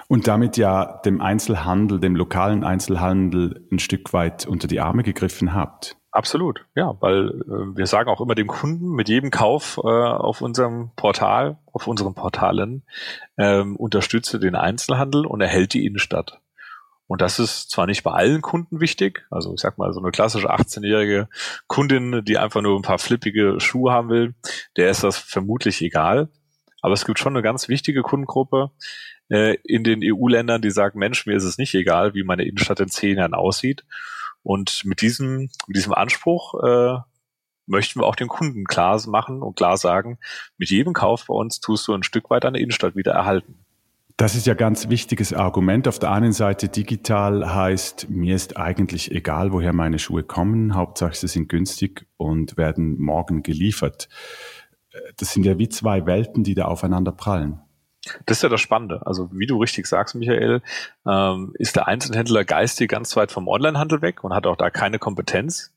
Und 0.08 0.28
damit 0.28 0.58
ja 0.58 1.02
dem 1.06 1.22
Einzelhandel, 1.22 2.00
dem 2.00 2.16
lokalen 2.16 2.64
Einzelhandel 2.64 3.68
ein 3.72 3.80
Stück 3.80 4.14
weit 4.14 4.46
unter 4.46 4.68
die 4.68 4.80
Arme 4.80 5.04
gegriffen 5.04 5.54
habt. 5.54 5.98
Absolut, 6.14 6.66
ja, 6.76 6.98
weil 7.00 7.30
äh, 7.30 7.78
wir 7.78 7.88
sagen 7.88 8.10
auch 8.10 8.20
immer 8.20 8.36
dem 8.36 8.48
Kunden 8.48 8.90
mit 8.90 9.08
jedem 9.08 9.32
Kauf 9.32 9.80
äh, 9.82 9.88
auf 9.88 10.42
unserem 10.42 10.92
Portal, 10.98 11.58
auf 11.72 11.88
unseren 11.88 12.16
Portalen, 12.16 12.84
ähm, 13.38 13.78
unterstütze 13.78 14.38
den 14.38 14.56
Einzelhandel 14.56 15.26
und 15.26 15.40
erhält 15.40 15.74
die 15.74 15.86
Innenstadt. 15.86 16.42
Und 17.08 17.22
das 17.22 17.40
ist 17.40 17.72
zwar 17.72 17.88
nicht 17.88 18.04
bei 18.04 18.12
allen 18.12 18.42
Kunden 18.42 18.82
wichtig, 18.82 19.26
also 19.30 19.54
ich 19.54 19.62
sag 19.62 19.78
mal, 19.78 19.92
so 19.94 20.02
eine 20.02 20.12
klassische 20.12 20.50
18-jährige 20.50 21.30
Kundin, 21.68 22.24
die 22.26 22.38
einfach 22.38 22.62
nur 22.62 22.78
ein 22.78 22.84
paar 22.84 23.00
flippige 23.00 23.60
Schuhe 23.60 23.92
haben 23.92 24.10
will, 24.10 24.34
der 24.78 24.90
ist 24.90 25.04
das 25.04 25.18
vermutlich 25.18 25.82
egal. 25.82 26.30
Aber 26.82 26.94
es 26.94 27.06
gibt 27.06 27.20
schon 27.20 27.34
eine 27.34 27.44
ganz 27.44 27.70
wichtige 27.70 28.02
Kundengruppe, 28.02 28.72
äh, 29.30 29.58
in 29.64 29.84
den 29.84 30.02
EU-Ländern, 30.04 30.62
die 30.62 30.72
sagen, 30.72 31.00
Mensch, 31.00 31.26
mir 31.26 31.36
ist 31.36 31.44
es 31.44 31.58
nicht 31.58 31.74
egal, 31.74 32.14
wie 32.14 32.24
meine 32.24 32.44
Innenstadt 32.44 32.80
in 32.80 32.90
zehn 32.90 33.18
Jahren 33.18 33.34
aussieht. 33.34 33.86
Und 34.44 34.84
mit 34.86 35.02
diesem, 35.02 35.50
mit 35.68 35.78
diesem 35.78 35.94
Anspruch 35.94 36.56
äh, 36.64 36.98
möchten 37.68 38.00
wir 38.00 38.06
auch 38.06 38.16
den 38.16 38.28
Kunden 38.28 38.66
klar 38.66 39.02
machen 39.08 39.42
und 39.42 39.56
klar 39.56 39.78
sagen, 39.78 40.18
mit 40.58 40.70
jedem 40.70 40.94
Kauf 40.94 41.26
bei 41.28 41.34
uns 41.34 41.60
tust 41.60 41.88
du 41.88 41.94
ein 41.94 42.04
Stück 42.04 42.30
weit 42.30 42.46
eine 42.46 42.60
Innenstadt 42.60 42.96
wieder 42.96 43.14
erhalten. 43.14 43.64
Das 44.18 44.36
ist 44.36 44.46
ja 44.46 44.54
ganz 44.54 44.90
wichtiges 44.90 45.34
Argument. 45.34 45.88
Auf 45.88 45.98
der 45.98 46.12
einen 46.12 46.34
Seite 46.34 46.68
digital 46.68 47.56
heißt, 47.56 48.10
mir 48.10 48.36
ist 48.36 48.58
eigentlich 48.58 49.12
egal, 49.12 49.52
woher 49.52 49.74
meine 49.74 49.98
Schuhe 49.98 50.22
kommen. 50.22 50.76
Hauptsache, 50.76 51.16
sie 51.16 51.28
sind 51.28 51.50
günstig 51.50 52.06
und 52.18 52.56
werden 52.56 53.00
morgen 53.00 53.42
geliefert. 53.42 54.10
Das 55.18 55.32
sind 55.32 55.46
ja 55.46 55.58
wie 55.58 55.70
zwei 55.70 56.06
Welten, 56.06 56.44
die 56.44 56.56
da 56.56 56.66
aufeinander 56.66 57.12
prallen. 57.12 57.62
Das 58.26 58.38
ist 58.38 58.44
ja 58.44 58.50
das 58.50 58.62
Spannende. 58.62 59.06
Also 59.06 59.30
wie 59.32 59.46
du 59.46 59.58
richtig 59.58 59.86
sagst, 59.86 60.16
Michael, 60.16 60.62
ähm, 61.08 61.54
ist 61.60 61.76
der 61.76 61.88
Einzelhändler 61.88 62.44
geistig 62.46 62.90
ganz 62.90 63.16
weit 63.16 63.32
vom 63.32 63.48
Onlinehandel 63.48 64.02
weg 64.02 64.24
und 64.24 64.34
hat 64.34 64.48
auch 64.48 64.58
da 64.58 64.70
keine 64.70 64.98
Kompetenz. 64.98 65.72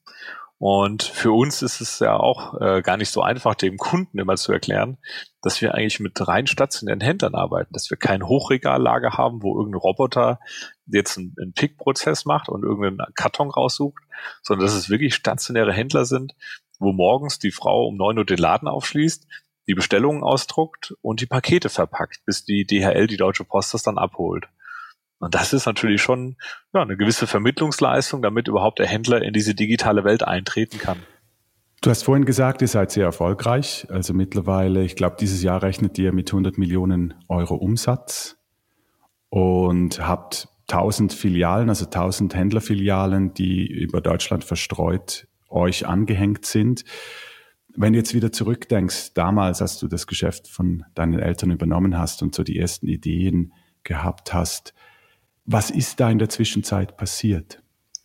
Und 0.58 1.02
für 1.02 1.32
uns 1.32 1.60
ist 1.62 1.80
es 1.80 1.98
ja 1.98 2.16
auch 2.16 2.58
äh, 2.60 2.80
gar 2.80 2.96
nicht 2.96 3.10
so 3.10 3.20
einfach, 3.20 3.54
dem 3.54 3.76
Kunden 3.76 4.18
immer 4.18 4.36
zu 4.36 4.52
erklären, 4.52 4.96
dass 5.42 5.60
wir 5.60 5.74
eigentlich 5.74 6.00
mit 6.00 6.26
rein 6.26 6.46
stationären 6.46 7.00
Händlern 7.00 7.34
arbeiten, 7.34 7.74
dass 7.74 7.90
wir 7.90 7.98
kein 7.98 8.26
Hochregallager 8.26 9.18
haben, 9.18 9.42
wo 9.42 9.58
irgendein 9.58 9.80
Roboter 9.80 10.38
jetzt 10.86 11.18
einen, 11.18 11.34
einen 11.38 11.52
Pick-Prozess 11.52 12.24
macht 12.24 12.48
und 12.48 12.62
irgendeinen 12.62 13.12
Karton 13.14 13.50
raussucht, 13.50 14.02
sondern 14.42 14.66
dass 14.66 14.74
es 14.74 14.88
wirklich 14.88 15.14
stationäre 15.14 15.72
Händler 15.72 16.06
sind, 16.06 16.34
wo 16.84 16.92
morgens 16.92 17.38
die 17.38 17.50
Frau 17.50 17.86
um 17.86 17.96
neun 17.96 18.18
Uhr 18.18 18.24
den 18.24 18.38
Laden 18.38 18.68
aufschließt, 18.68 19.26
die 19.66 19.74
Bestellungen 19.74 20.22
ausdruckt 20.22 20.94
und 21.00 21.20
die 21.20 21.26
Pakete 21.26 21.68
verpackt, 21.68 22.24
bis 22.26 22.44
die 22.44 22.66
DHL, 22.66 23.06
die 23.06 23.16
Deutsche 23.16 23.44
Post, 23.44 23.74
das 23.74 23.82
dann 23.82 23.98
abholt. 23.98 24.46
Und 25.18 25.34
das 25.34 25.52
ist 25.52 25.66
natürlich 25.66 26.02
schon 26.02 26.36
ja, 26.74 26.82
eine 26.82 26.96
gewisse 26.96 27.26
Vermittlungsleistung, 27.26 28.20
damit 28.20 28.46
überhaupt 28.46 28.78
der 28.78 28.86
Händler 28.86 29.22
in 29.22 29.32
diese 29.32 29.54
digitale 29.54 30.04
Welt 30.04 30.22
eintreten 30.22 30.78
kann. 30.78 30.98
Du 31.80 31.90
hast 31.90 32.02
vorhin 32.02 32.24
gesagt, 32.24 32.62
ihr 32.62 32.68
seid 32.68 32.90
sehr 32.90 33.04
erfolgreich. 33.04 33.86
Also 33.90 34.14
mittlerweile, 34.14 34.84
ich 34.84 34.96
glaube, 34.96 35.16
dieses 35.20 35.42
Jahr 35.42 35.62
rechnet 35.62 35.98
ihr 35.98 36.12
mit 36.12 36.30
100 36.30 36.58
Millionen 36.58 37.14
Euro 37.28 37.54
Umsatz 37.54 38.36
und 39.28 40.06
habt 40.06 40.48
1000 40.70 41.12
Filialen, 41.12 41.68
also 41.68 41.84
1000 41.84 42.34
Händlerfilialen, 42.34 43.34
die 43.34 43.66
über 43.66 44.00
Deutschland 44.00 44.44
verstreut 44.44 45.26
euch 45.54 45.86
angehängt 45.86 46.44
sind. 46.44 46.84
Wenn 47.76 47.92
du 47.92 47.98
jetzt 47.98 48.14
wieder 48.14 48.32
zurückdenkst, 48.32 49.14
damals, 49.14 49.62
als 49.62 49.78
du 49.78 49.88
das 49.88 50.06
Geschäft 50.06 50.48
von 50.48 50.84
deinen 50.94 51.18
Eltern 51.18 51.50
übernommen 51.50 51.98
hast 51.98 52.22
und 52.22 52.34
so 52.34 52.42
die 52.42 52.58
ersten 52.58 52.86
Ideen 52.86 53.52
gehabt 53.82 54.32
hast, 54.32 54.74
was 55.44 55.70
ist 55.70 56.00
da 56.00 56.10
in 56.10 56.18
der 56.18 56.28
Zwischenzeit 56.28 56.96
passiert? 56.96 57.60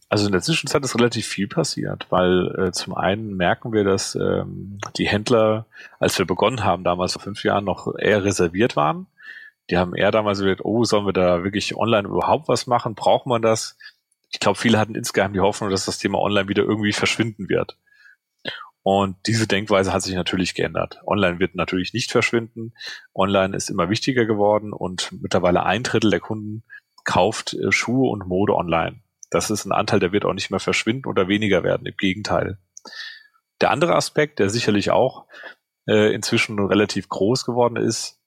Also 0.09 0.25
in 0.25 0.31
der 0.31 0.41
Zwischenzeit 0.41 0.83
ist 0.83 0.95
relativ 0.95 1.27
viel 1.27 1.47
passiert, 1.47 2.07
weil 2.09 2.47
äh, 2.57 2.71
zum 2.71 2.95
einen 2.95 3.37
merken 3.37 3.71
wir, 3.71 3.83
dass 3.83 4.15
ähm, 4.15 4.79
die 4.97 5.07
Händler, 5.07 5.67
als 5.99 6.17
wir 6.17 6.25
begonnen 6.25 6.63
haben, 6.63 6.83
damals 6.83 7.13
vor 7.13 7.21
fünf 7.21 7.43
Jahren, 7.43 7.65
noch 7.65 7.93
eher 7.95 8.23
reserviert 8.23 8.75
waren. 8.75 9.05
Die 9.69 9.77
haben 9.77 9.93
eher 9.93 10.09
damals 10.09 10.39
gesagt, 10.39 10.65
oh, 10.65 10.83
sollen 10.83 11.05
wir 11.05 11.13
da 11.13 11.43
wirklich 11.43 11.77
online 11.77 12.07
überhaupt 12.07 12.47
was 12.47 12.65
machen? 12.65 12.95
Braucht 12.95 13.27
man 13.27 13.43
das? 13.43 13.77
Ich 14.31 14.39
glaube, 14.39 14.57
viele 14.57 14.77
hatten 14.77 14.95
insgeheim 14.95 15.33
die 15.33 15.39
Hoffnung, 15.39 15.69
dass 15.69 15.85
das 15.85 15.97
Thema 15.97 16.19
online 16.19 16.47
wieder 16.47 16.63
irgendwie 16.63 16.93
verschwinden 16.93 17.49
wird. 17.49 17.77
Und 18.81 19.17
diese 19.27 19.45
Denkweise 19.45 19.91
hat 19.91 20.01
sich 20.01 20.15
natürlich 20.15 20.55
geändert. 20.55 21.01
Online 21.05 21.39
wird 21.39 21.55
natürlich 21.55 21.93
nicht 21.93 22.11
verschwinden. 22.11 22.73
Online 23.13 23.55
ist 23.55 23.69
immer 23.69 23.89
wichtiger 23.89 24.25
geworden 24.25 24.71
und 24.73 25.11
mittlerweile 25.21 25.63
ein 25.63 25.83
Drittel 25.83 26.11
der 26.11 26.21
Kunden 26.21 26.63
kauft 27.03 27.53
äh, 27.53 27.71
Schuhe 27.71 28.09
und 28.09 28.27
Mode 28.27 28.55
online. 28.55 29.01
Das 29.29 29.51
ist 29.51 29.65
ein 29.65 29.71
Anteil, 29.71 29.99
der 29.99 30.11
wird 30.11 30.25
auch 30.25 30.33
nicht 30.33 30.49
mehr 30.49 30.59
verschwinden 30.59 31.07
oder 31.07 31.27
weniger 31.27 31.63
werden. 31.63 31.85
Im 31.85 31.97
Gegenteil. 31.97 32.57
Der 33.61 33.71
andere 33.71 33.95
Aspekt, 33.95 34.39
der 34.39 34.49
sicherlich 34.49 34.91
auch 34.91 35.25
äh, 35.87 36.13
inzwischen 36.13 36.59
relativ 36.59 37.09
groß 37.09 37.45
geworden 37.45 37.75
ist, 37.75 38.19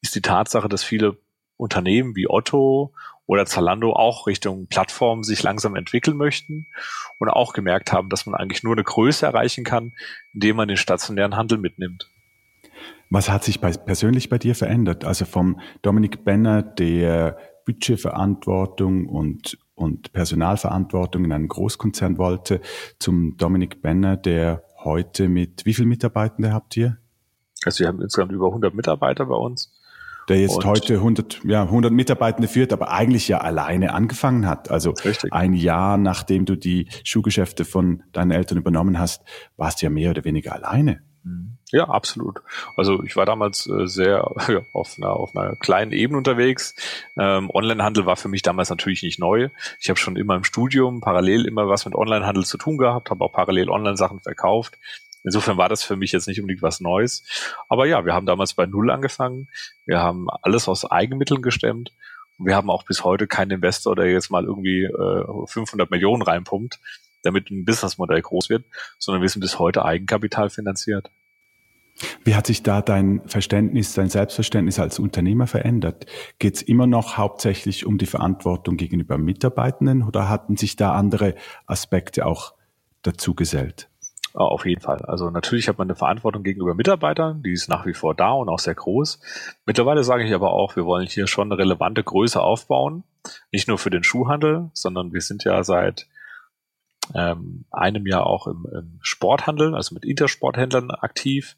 ist 0.00 0.14
die 0.14 0.22
Tatsache, 0.22 0.68
dass 0.68 0.84
viele 0.84 1.18
Unternehmen 1.56 2.14
wie 2.14 2.28
Otto 2.28 2.94
oder 3.26 3.46
Zalando 3.46 3.92
auch 3.92 4.26
Richtung 4.26 4.66
Plattform 4.68 5.22
sich 5.22 5.42
langsam 5.42 5.74
entwickeln 5.74 6.16
möchten 6.16 6.66
und 7.18 7.28
auch 7.28 7.52
gemerkt 7.52 7.92
haben, 7.92 8.08
dass 8.08 8.26
man 8.26 8.34
eigentlich 8.34 8.62
nur 8.62 8.74
eine 8.74 8.84
Größe 8.84 9.26
erreichen 9.26 9.64
kann, 9.64 9.92
indem 10.32 10.56
man 10.56 10.68
den 10.68 10.76
stationären 10.76 11.36
Handel 11.36 11.58
mitnimmt. 11.58 12.08
Was 13.10 13.28
hat 13.28 13.44
sich 13.44 13.60
bei, 13.60 13.72
persönlich 13.72 14.28
bei 14.28 14.38
dir 14.38 14.54
verändert? 14.54 15.04
Also 15.04 15.24
vom 15.24 15.60
Dominik 15.82 16.24
Benner, 16.24 16.62
der 16.62 17.38
Budgetverantwortung 17.64 19.08
und, 19.08 19.58
und 19.74 20.12
Personalverantwortung 20.12 21.24
in 21.24 21.32
einem 21.32 21.48
Großkonzern 21.48 22.18
wollte, 22.18 22.60
zum 22.98 23.36
Dominik 23.36 23.82
Benner, 23.82 24.16
der 24.16 24.62
heute 24.84 25.28
mit, 25.28 25.66
wie 25.66 25.74
viele 25.74 25.88
Mitarbeitende 25.88 26.52
habt 26.52 26.76
ihr? 26.76 26.98
Also 27.64 27.80
wir 27.80 27.88
haben 27.88 28.00
insgesamt 28.00 28.32
über 28.32 28.46
100 28.46 28.74
Mitarbeiter 28.74 29.26
bei 29.26 29.34
uns. 29.34 29.72
Der 30.28 30.40
jetzt 30.40 30.56
und 30.56 30.64
heute 30.64 30.94
100, 30.94 31.42
ja, 31.44 31.62
100 31.62 31.92
Mitarbeitende 31.92 32.48
führt, 32.48 32.72
aber 32.72 32.90
eigentlich 32.90 33.28
ja 33.28 33.38
alleine 33.38 33.94
angefangen 33.94 34.46
hat. 34.46 34.70
Also 34.70 34.90
richtig. 34.90 35.32
ein 35.32 35.52
Jahr 35.52 35.96
nachdem 35.98 36.44
du 36.44 36.56
die 36.56 36.88
Schuhgeschäfte 37.04 37.64
von 37.64 38.02
deinen 38.12 38.32
Eltern 38.32 38.58
übernommen 38.58 38.98
hast, 38.98 39.22
warst 39.56 39.80
du 39.80 39.86
ja 39.86 39.90
mehr 39.90 40.10
oder 40.10 40.24
weniger 40.24 40.52
alleine. 40.52 41.02
Mhm. 41.22 41.58
Ja, 41.72 41.88
absolut. 41.88 42.40
Also 42.76 43.02
ich 43.02 43.16
war 43.16 43.26
damals 43.26 43.66
äh, 43.66 43.86
sehr 43.86 44.32
ja, 44.48 44.60
auf, 44.72 44.96
einer, 44.98 45.10
auf 45.10 45.36
einer 45.36 45.56
kleinen 45.56 45.92
Ebene 45.92 46.18
unterwegs. 46.18 46.74
Ähm, 47.18 47.50
Onlinehandel 47.52 48.06
war 48.06 48.16
für 48.16 48.28
mich 48.28 48.42
damals 48.42 48.70
natürlich 48.70 49.02
nicht 49.02 49.18
neu. 49.18 49.48
Ich 49.80 49.88
habe 49.88 49.98
schon 49.98 50.16
immer 50.16 50.36
im 50.36 50.44
Studium 50.44 51.00
parallel 51.00 51.44
immer 51.44 51.68
was 51.68 51.84
mit 51.84 51.96
Onlinehandel 51.96 52.44
zu 52.44 52.56
tun 52.56 52.78
gehabt, 52.78 53.10
habe 53.10 53.24
auch 53.24 53.32
parallel 53.32 53.68
Online-Sachen 53.68 54.20
verkauft. 54.20 54.78
Insofern 55.26 55.56
war 55.56 55.68
das 55.68 55.82
für 55.82 55.96
mich 55.96 56.12
jetzt 56.12 56.28
nicht 56.28 56.40
unbedingt 56.40 56.62
was 56.62 56.80
Neues. 56.80 57.24
Aber 57.68 57.84
ja, 57.86 58.06
wir 58.06 58.14
haben 58.14 58.26
damals 58.26 58.54
bei 58.54 58.64
Null 58.64 58.92
angefangen. 58.92 59.48
Wir 59.84 59.98
haben 59.98 60.28
alles 60.42 60.68
aus 60.68 60.88
Eigenmitteln 60.88 61.42
gestemmt. 61.42 61.92
Und 62.38 62.46
wir 62.46 62.54
haben 62.54 62.70
auch 62.70 62.84
bis 62.84 63.02
heute 63.02 63.26
keinen 63.26 63.50
Investor, 63.50 63.96
der 63.96 64.10
jetzt 64.10 64.30
mal 64.30 64.44
irgendwie 64.44 64.84
äh, 64.84 65.46
500 65.46 65.90
Millionen 65.90 66.22
reinpumpt, 66.22 66.78
damit 67.24 67.50
ein 67.50 67.64
Businessmodell 67.64 68.22
groß 68.22 68.50
wird, 68.50 68.66
sondern 68.98 69.20
wir 69.20 69.28
sind 69.28 69.40
bis 69.40 69.58
heute 69.58 69.84
Eigenkapital 69.84 70.48
finanziert. 70.48 71.10
Wie 72.22 72.36
hat 72.36 72.46
sich 72.46 72.62
da 72.62 72.80
dein 72.80 73.22
Verständnis, 73.26 73.94
dein 73.94 74.10
Selbstverständnis 74.10 74.78
als 74.78 75.00
Unternehmer 75.00 75.48
verändert? 75.48 76.06
Geht 76.38 76.56
es 76.56 76.62
immer 76.62 76.86
noch 76.86 77.16
hauptsächlich 77.16 77.84
um 77.84 77.98
die 77.98 78.06
Verantwortung 78.06 78.76
gegenüber 78.76 79.18
Mitarbeitenden 79.18 80.04
oder 80.04 80.28
hatten 80.28 80.56
sich 80.56 80.76
da 80.76 80.92
andere 80.92 81.34
Aspekte 81.66 82.26
auch 82.26 82.54
dazu 83.02 83.34
gesellt? 83.34 83.88
Auf 84.36 84.66
jeden 84.66 84.82
Fall. 84.82 85.00
Also 85.06 85.30
natürlich 85.30 85.66
hat 85.66 85.78
man 85.78 85.88
eine 85.88 85.96
Verantwortung 85.96 86.42
gegenüber 86.42 86.74
Mitarbeitern, 86.74 87.42
die 87.42 87.52
ist 87.52 87.70
nach 87.70 87.86
wie 87.86 87.94
vor 87.94 88.14
da 88.14 88.32
und 88.32 88.50
auch 88.50 88.58
sehr 88.58 88.74
groß. 88.74 89.18
Mittlerweile 89.64 90.04
sage 90.04 90.24
ich 90.24 90.34
aber 90.34 90.52
auch, 90.52 90.76
wir 90.76 90.84
wollen 90.84 91.06
hier 91.06 91.26
schon 91.26 91.50
eine 91.50 91.58
relevante 91.58 92.04
Größe 92.04 92.42
aufbauen. 92.42 93.02
Nicht 93.50 93.66
nur 93.66 93.78
für 93.78 93.88
den 93.88 94.04
Schuhhandel, 94.04 94.70
sondern 94.74 95.14
wir 95.14 95.22
sind 95.22 95.44
ja 95.44 95.64
seit 95.64 96.06
ähm, 97.14 97.64
einem 97.70 98.06
Jahr 98.06 98.26
auch 98.26 98.46
im, 98.46 98.66
im 98.70 98.98
Sporthandel, 99.00 99.74
also 99.74 99.94
mit 99.94 100.04
Intersporthändlern 100.04 100.90
aktiv 100.90 101.56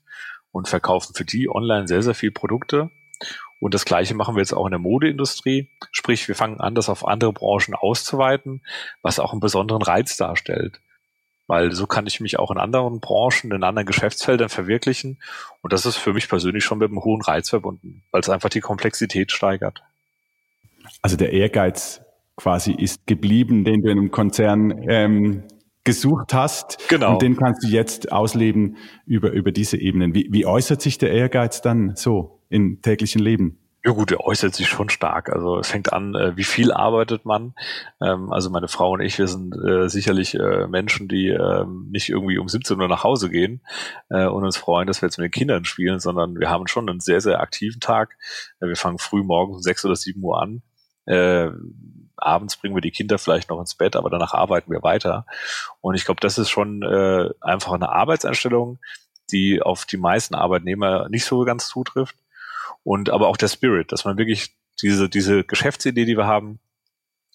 und 0.53 0.69
verkaufen 0.69 1.15
für 1.17 1.25
die 1.25 1.51
online 1.51 1.89
sehr, 1.89 2.03
sehr 2.03 2.15
viel 2.15 2.31
Produkte. 2.31 2.91
Und 3.61 3.75
das 3.75 3.87
Gleiche 3.87 4.15
machen 4.15 4.37
wir 4.37 4.41
jetzt 4.41 4.55
auch 4.55 4.67
in 4.67 4.71
der 4.71 4.79
Modeindustrie. 4.79 5.69
Sprich, 5.91 6.29
wir 6.29 6.37
fangen 6.37 6.61
an, 6.61 6.77
das 6.77 6.89
auf 6.89 7.05
andere 7.05 7.33
Branchen 7.33 7.75
auszuweiten, 7.75 8.63
was 9.03 9.19
auch 9.19 9.33
einen 9.33 9.41
besonderen 9.41 9.83
Reiz 9.83 10.17
darstellt. 10.17 10.81
Weil 11.49 11.73
so 11.73 11.87
kann 11.87 12.07
ich 12.07 12.21
mich 12.21 12.39
auch 12.39 12.51
in 12.51 12.59
anderen 12.59 13.01
Branchen, 13.01 13.51
in 13.51 13.65
anderen 13.65 13.87
Geschäftsfeldern 13.87 14.51
verwirklichen. 14.51 15.19
Und 15.63 15.73
das 15.73 15.87
ist 15.87 15.97
für 15.97 16.13
mich 16.13 16.29
persönlich 16.29 16.63
schon 16.63 16.79
mit 16.79 16.91
einem 16.91 17.03
hohen 17.03 17.23
Reiz 17.23 17.49
verbunden, 17.49 18.05
weil 18.13 18.21
es 18.21 18.29
einfach 18.29 18.51
die 18.51 18.61
Komplexität 18.61 19.33
steigert. 19.33 19.83
Also 21.03 21.17
der 21.17 21.33
Ehrgeiz 21.33 22.03
quasi 22.37 22.73
ist 22.73 23.07
geblieben, 23.07 23.65
den 23.65 23.83
du 23.83 23.91
in 23.91 23.99
einem 23.99 24.11
Konzern 24.11 24.89
ähm, 24.89 25.43
gesucht 25.85 26.35
hast. 26.35 26.87
Genau. 26.91 27.15
Und 27.15 27.23
den 27.23 27.37
kannst 27.37 27.65
du 27.65 27.69
jetzt 27.69 28.13
ausleben 28.13 28.77
über, 29.07 29.31
über 29.33 29.51
diese 29.51 29.79
Ebenen. 29.79 30.15
Wie, 30.15 30.29
wie 30.31 30.45
äußert 30.45 30.83
sich 30.83 30.99
der 30.99 31.13
Ehrgeiz 31.13 31.63
dann 31.63 31.97
so 31.97 32.43
im 32.51 32.83
täglichen 32.83 33.23
Leben? 33.23 33.59
Ja 33.89 33.95
gut, 33.95 34.11
der 34.11 34.21
äußert 34.21 34.55
sich 34.55 34.69
schon 34.69 34.91
stark. 34.91 35.31
Also 35.31 35.61
es 35.61 35.69
fängt 35.69 35.95
an, 35.95 36.15
äh, 36.15 36.37
wie 36.37 36.45
viel 36.45 36.73
arbeitet 36.73 37.25
man. 37.25 37.55
Ähm, 38.03 38.31
also 38.31 38.51
meine 38.51 38.69
Frau 38.69 38.91
und 38.91 39.01
ich, 39.01 39.17
wir 39.17 39.29
sind 39.29 39.55
äh, 39.57 39.89
sicherlich 39.89 40.35
äh, 40.35 40.67
Menschen, 40.67 41.09
die 41.09 41.29
ähm, 41.29 41.89
nicht 41.91 42.11
irgendwie 42.11 42.37
um 42.37 42.51
17 42.51 42.79
Uhr 42.79 42.87
nach 42.87 43.03
Hause 43.03 43.31
gehen 43.31 43.63
und 44.11 44.45
uns 44.45 44.59
freuen, 44.59 44.87
dass 44.87 45.01
wir 45.01 45.07
jetzt 45.07 45.17
mit 45.17 45.25
den 45.25 45.39
Kindern 45.39 45.65
spielen, 45.65 46.01
sondern 46.01 46.39
wir 46.39 46.51
haben 46.51 46.67
schon 46.67 46.87
einen 46.87 47.01
sehr, 47.01 47.23
sehr 47.23 47.41
aktiven 47.41 47.81
Tag. 47.81 48.19
Wir 48.61 48.77
fangen 48.77 48.99
früh 48.99 49.23
morgens 49.23 49.57
um 49.57 49.63
6 49.63 49.87
oder 49.87 49.97
7 49.97 50.23
Uhr 50.23 50.43
an. 50.43 50.63
Abends 52.17 52.57
bringen 52.57 52.75
wir 52.75 52.83
die 52.83 52.91
Kinder 52.91 53.19
vielleicht 53.19 53.49
noch 53.49 53.61
ins 53.61 53.75
Bett, 53.75 53.97
aber 53.97 54.11
danach 54.11 54.35
arbeiten 54.35 54.71
wir 54.71 54.83
weiter. 54.83 55.25
Und 55.81 55.95
ich 55.95 56.05
glaube, 56.05 56.21
das 56.21 56.37
ist 56.37 56.51
schon 56.51 56.83
einfach 57.41 57.73
eine 57.73 57.91
Arbeitseinstellung, 57.91 58.79
die 59.31 59.63
auf 59.63 59.85
die 59.85 59.99
meisten 59.99 60.35
Arbeitnehmer 60.35 61.09
nicht 61.09 61.25
so 61.25 61.45
ganz 61.45 61.69
zutrifft. 61.69 62.17
Und 62.85 63.11
aber 63.11 63.29
auch 63.29 63.37
der 63.37 63.49
Spirit, 63.49 63.93
dass 63.93 64.05
man 64.05 64.19
wirklich 64.19 64.55
diese, 64.83 65.09
diese 65.09 65.45
Geschäftsidee, 65.45 66.05
die 66.05 66.17
wir 66.17 66.27
haben, 66.27 66.61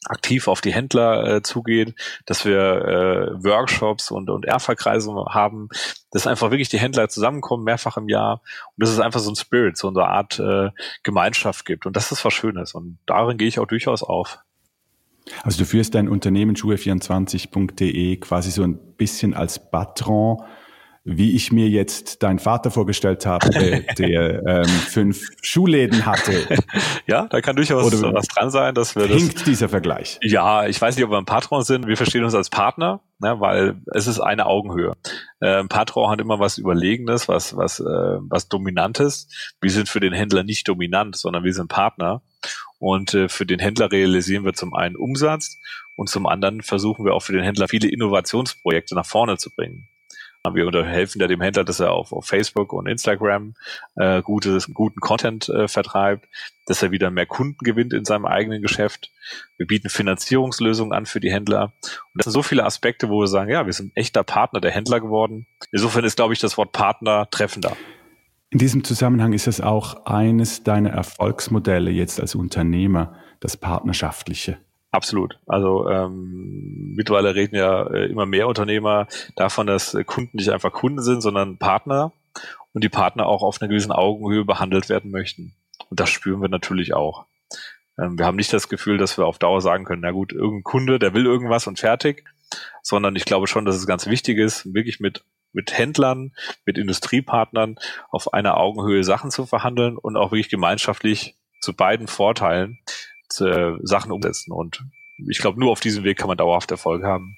aktiv 0.05 0.47
auf 0.47 0.61
die 0.61 0.73
Händler 0.73 1.35
äh, 1.35 1.41
zugeht, 1.43 1.95
dass 2.25 2.45
wir 2.45 2.59
äh, 2.59 3.43
Workshops 3.43 4.11
und, 4.11 4.29
und 4.29 4.45
Erfahrkreise 4.45 5.13
haben, 5.29 5.69
dass 6.11 6.27
einfach 6.27 6.51
wirklich 6.51 6.69
die 6.69 6.79
Händler 6.79 7.09
zusammenkommen, 7.09 7.63
mehrfach 7.63 7.97
im 7.97 8.09
Jahr 8.09 8.41
und 8.75 8.83
dass 8.83 8.89
es 8.89 8.99
einfach 8.99 9.19
so 9.19 9.31
ein 9.31 9.35
Spirit, 9.35 9.77
so 9.77 9.87
eine 9.87 10.05
Art 10.05 10.39
äh, 10.39 10.69
Gemeinschaft 11.03 11.65
gibt. 11.65 11.85
Und 11.85 11.95
das 11.95 12.11
ist 12.11 12.23
was 12.25 12.33
Schönes 12.33 12.73
und 12.73 12.97
darin 13.05 13.37
gehe 13.37 13.47
ich 13.47 13.59
auch 13.59 13.67
durchaus 13.67 14.03
auf. 14.03 14.39
Also 15.43 15.59
du 15.59 15.65
führst 15.65 15.95
dein 15.95 16.09
Unternehmen 16.09 16.55
schuhe24.de 16.55 18.17
quasi 18.17 18.51
so 18.51 18.63
ein 18.63 18.77
bisschen 18.97 19.33
als 19.33 19.71
Patron 19.71 20.43
wie 21.05 21.35
ich 21.35 21.51
mir 21.51 21.67
jetzt 21.67 22.23
deinen 22.23 22.39
Vater 22.39 22.71
vorgestellt 22.71 23.25
habe, 23.25 23.49
der 23.97 24.45
ähm, 24.45 24.65
fünf 24.65 25.27
Schuhläden 25.41 26.05
hatte. 26.05 26.33
Ja, 27.05 27.27
da 27.27 27.41
kann 27.41 27.57
durchaus 27.57 27.93
Oder 27.93 28.13
was 28.13 28.27
dran 28.27 28.49
sein, 28.49 28.73
dass 28.75 28.95
wir 28.95 29.07
das. 29.07 29.17
Hinkt 29.17 29.45
dieser 29.45 29.67
Vergleich? 29.67 30.19
Ja, 30.21 30.65
ich 30.65 30.81
weiß 30.81 30.95
nicht, 30.95 31.03
ob 31.03 31.11
wir 31.11 31.17
ein 31.17 31.25
Patron 31.25 31.61
sind. 31.61 31.85
Wir 31.85 31.97
verstehen 31.97 32.23
uns 32.23 32.33
als 32.33 32.49
Partner, 32.49 33.01
ne, 33.19 33.41
weil 33.41 33.81
es 33.93 34.07
ist 34.07 34.21
eine 34.21 34.45
Augenhöhe. 34.45 34.95
Ähm, 35.41 35.67
Patron 35.67 36.09
hat 36.09 36.21
immer 36.21 36.39
was 36.39 36.57
Überlegenes, 36.57 37.27
was 37.27 37.57
was 37.57 37.81
äh, 37.81 37.83
was 37.83 38.47
Dominantes. 38.47 39.27
Wir 39.59 39.71
sind 39.71 39.89
für 39.89 39.99
den 39.99 40.13
Händler 40.13 40.43
nicht 40.43 40.67
dominant, 40.69 41.17
sondern 41.17 41.43
wir 41.43 41.53
sind 41.53 41.67
Partner. 41.67 42.21
Und 42.79 43.13
äh, 43.13 43.27
für 43.27 43.45
den 43.45 43.59
Händler 43.59 43.91
realisieren 43.91 44.45
wir 44.45 44.53
zum 44.53 44.73
einen 44.73 44.95
Umsatz 44.95 45.59
und 45.95 46.09
zum 46.09 46.25
anderen 46.25 46.61
versuchen 46.61 47.05
wir 47.05 47.13
auch 47.13 47.21
für 47.21 47.33
den 47.33 47.43
Händler 47.43 47.67
viele 47.67 47.89
Innovationsprojekte 47.89 48.95
nach 48.95 49.05
vorne 49.05 49.37
zu 49.37 49.49
bringen. 49.49 49.89
Wir 50.51 50.85
helfen 50.85 51.21
ja 51.21 51.27
dem 51.27 51.39
Händler, 51.39 51.63
dass 51.63 51.79
er 51.79 51.93
auf, 51.93 52.11
auf 52.11 52.25
Facebook 52.25 52.73
und 52.73 52.85
Instagram 52.85 53.53
äh, 53.95 54.21
gutes, 54.21 54.73
guten 54.73 54.99
Content 54.99 55.47
äh, 55.47 55.69
vertreibt, 55.69 56.27
dass 56.65 56.83
er 56.83 56.91
wieder 56.91 57.11
mehr 57.11 57.25
Kunden 57.25 57.59
gewinnt 57.63 57.93
in 57.93 58.03
seinem 58.03 58.25
eigenen 58.25 58.61
Geschäft. 58.61 59.09
Wir 59.55 59.65
bieten 59.65 59.87
Finanzierungslösungen 59.87 60.91
an 60.91 61.05
für 61.05 61.21
die 61.21 61.31
Händler. 61.31 61.71
Und 61.81 62.15
das 62.15 62.25
sind 62.25 62.33
so 62.33 62.43
viele 62.43 62.65
Aspekte, 62.65 63.07
wo 63.07 63.21
wir 63.21 63.27
sagen, 63.27 63.51
ja, 63.51 63.65
wir 63.65 63.71
sind 63.71 63.93
echter 63.95 64.25
Partner 64.25 64.59
der 64.59 64.71
Händler 64.71 64.99
geworden. 64.99 65.47
Insofern 65.71 66.03
ist, 66.03 66.17
glaube 66.17 66.33
ich, 66.33 66.41
das 66.41 66.57
Wort 66.57 66.73
Partner 66.73 67.29
treffender. 67.31 67.77
In 68.49 68.59
diesem 68.59 68.83
Zusammenhang 68.83 69.31
ist 69.31 69.47
es 69.47 69.61
auch 69.61 70.05
eines 70.05 70.63
deiner 70.63 70.89
Erfolgsmodelle 70.89 71.89
jetzt 71.89 72.19
als 72.19 72.35
Unternehmer, 72.35 73.15
das 73.39 73.55
Partnerschaftliche. 73.55 74.57
Absolut. 74.93 75.39
Also 75.47 75.89
ähm, 75.89 76.93
mittlerweile 76.95 77.33
reden 77.33 77.55
ja 77.55 77.87
äh, 77.87 78.05
immer 78.05 78.27
mehr 78.27 78.47
Unternehmer 78.47 79.07
davon, 79.35 79.65
dass 79.65 79.95
äh, 79.95 80.03
Kunden 80.03 80.37
nicht 80.37 80.51
einfach 80.51 80.71
Kunden 80.71 81.01
sind, 81.01 81.21
sondern 81.21 81.57
Partner 81.57 82.11
und 82.73 82.83
die 82.83 82.89
Partner 82.89 83.25
auch 83.25 83.41
auf 83.41 83.59
einer 83.59 83.69
gewissen 83.69 83.91
Augenhöhe 83.91 84.45
behandelt 84.45 84.89
werden 84.89 85.09
möchten. 85.09 85.55
Und 85.89 85.99
das 85.99 86.11
spüren 86.11 86.43
wir 86.43 86.47
natürlich 86.47 86.93
auch. 86.93 87.25
Ähm, 87.97 88.19
wir 88.19 88.27
haben 88.27 88.35
nicht 88.35 88.53
das 88.53 88.69
Gefühl, 88.69 88.99
dass 88.99 89.17
wir 89.17 89.25
auf 89.25 89.39
Dauer 89.39 89.61
sagen 89.61 89.83
können, 89.83 90.03
na 90.03 90.11
gut, 90.11 90.31
irgendein 90.31 90.63
Kunde, 90.63 90.99
der 90.99 91.15
will 91.15 91.25
irgendwas 91.25 91.65
und 91.65 91.79
fertig, 91.79 92.23
sondern 92.83 93.15
ich 93.15 93.25
glaube 93.25 93.47
schon, 93.47 93.65
dass 93.65 93.75
es 93.75 93.87
ganz 93.87 94.05
wichtig 94.05 94.37
ist, 94.37 94.75
wirklich 94.75 94.99
mit 94.99 95.23
mit 95.55 95.75
Händlern, 95.75 96.33
mit 96.65 96.79
Industriepartnern 96.79 97.77
auf 98.09 98.33
einer 98.33 98.57
Augenhöhe 98.57 99.03
Sachen 99.03 99.29
zu 99.29 99.45
verhandeln 99.45 99.97
und 99.97 100.17
auch 100.17 100.31
wirklich 100.31 100.49
gemeinschaftlich 100.49 101.35
zu 101.61 101.73
beiden 101.73 102.07
Vorteilen 102.07 102.79
äh, 103.41 103.73
Sachen 103.81 104.11
umsetzen. 104.11 104.51
Und 104.51 104.83
ich 105.27 105.39
glaube, 105.39 105.59
nur 105.59 105.71
auf 105.71 105.79
diesem 105.79 106.03
Weg 106.03 106.17
kann 106.17 106.27
man 106.27 106.37
dauerhaft 106.37 106.71
Erfolg 106.71 107.03
haben. 107.03 107.37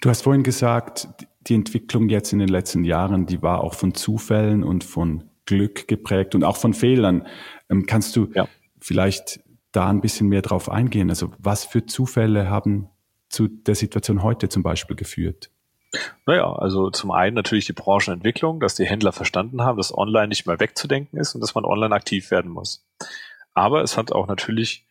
Du 0.00 0.10
hast 0.10 0.22
vorhin 0.22 0.42
gesagt, 0.42 1.08
die 1.46 1.54
Entwicklung 1.54 2.08
jetzt 2.08 2.32
in 2.32 2.38
den 2.38 2.48
letzten 2.48 2.84
Jahren, 2.84 3.26
die 3.26 3.42
war 3.42 3.62
auch 3.62 3.74
von 3.74 3.94
Zufällen 3.94 4.64
und 4.64 4.84
von 4.84 5.24
Glück 5.46 5.88
geprägt 5.88 6.34
und 6.34 6.44
auch 6.44 6.56
von 6.56 6.74
Fehlern. 6.74 7.26
Ähm, 7.70 7.86
kannst 7.86 8.16
du 8.16 8.28
ja. 8.34 8.48
vielleicht 8.80 9.40
da 9.72 9.88
ein 9.88 10.00
bisschen 10.00 10.28
mehr 10.28 10.42
drauf 10.42 10.70
eingehen? 10.70 11.10
Also 11.10 11.32
was 11.38 11.64
für 11.64 11.86
Zufälle 11.86 12.48
haben 12.48 12.88
zu 13.28 13.48
der 13.48 13.74
Situation 13.74 14.22
heute 14.22 14.48
zum 14.48 14.62
Beispiel 14.62 14.96
geführt? 14.96 15.50
Naja, 16.26 16.52
also 16.52 16.90
zum 16.90 17.10
einen 17.10 17.36
natürlich 17.36 17.66
die 17.66 17.72
Branchenentwicklung, 17.72 18.60
dass 18.60 18.74
die 18.74 18.84
Händler 18.84 19.12
verstanden 19.12 19.62
haben, 19.62 19.76
dass 19.76 19.96
online 19.96 20.28
nicht 20.28 20.46
mehr 20.46 20.58
wegzudenken 20.58 21.18
ist 21.18 21.34
und 21.34 21.40
dass 21.40 21.54
man 21.54 21.64
online 21.64 21.94
aktiv 21.94 22.30
werden 22.30 22.50
muss. 22.50 22.84
Aber 23.52 23.82
es 23.82 23.96
hat 23.96 24.12
auch 24.12 24.26
natürlich 24.26 24.84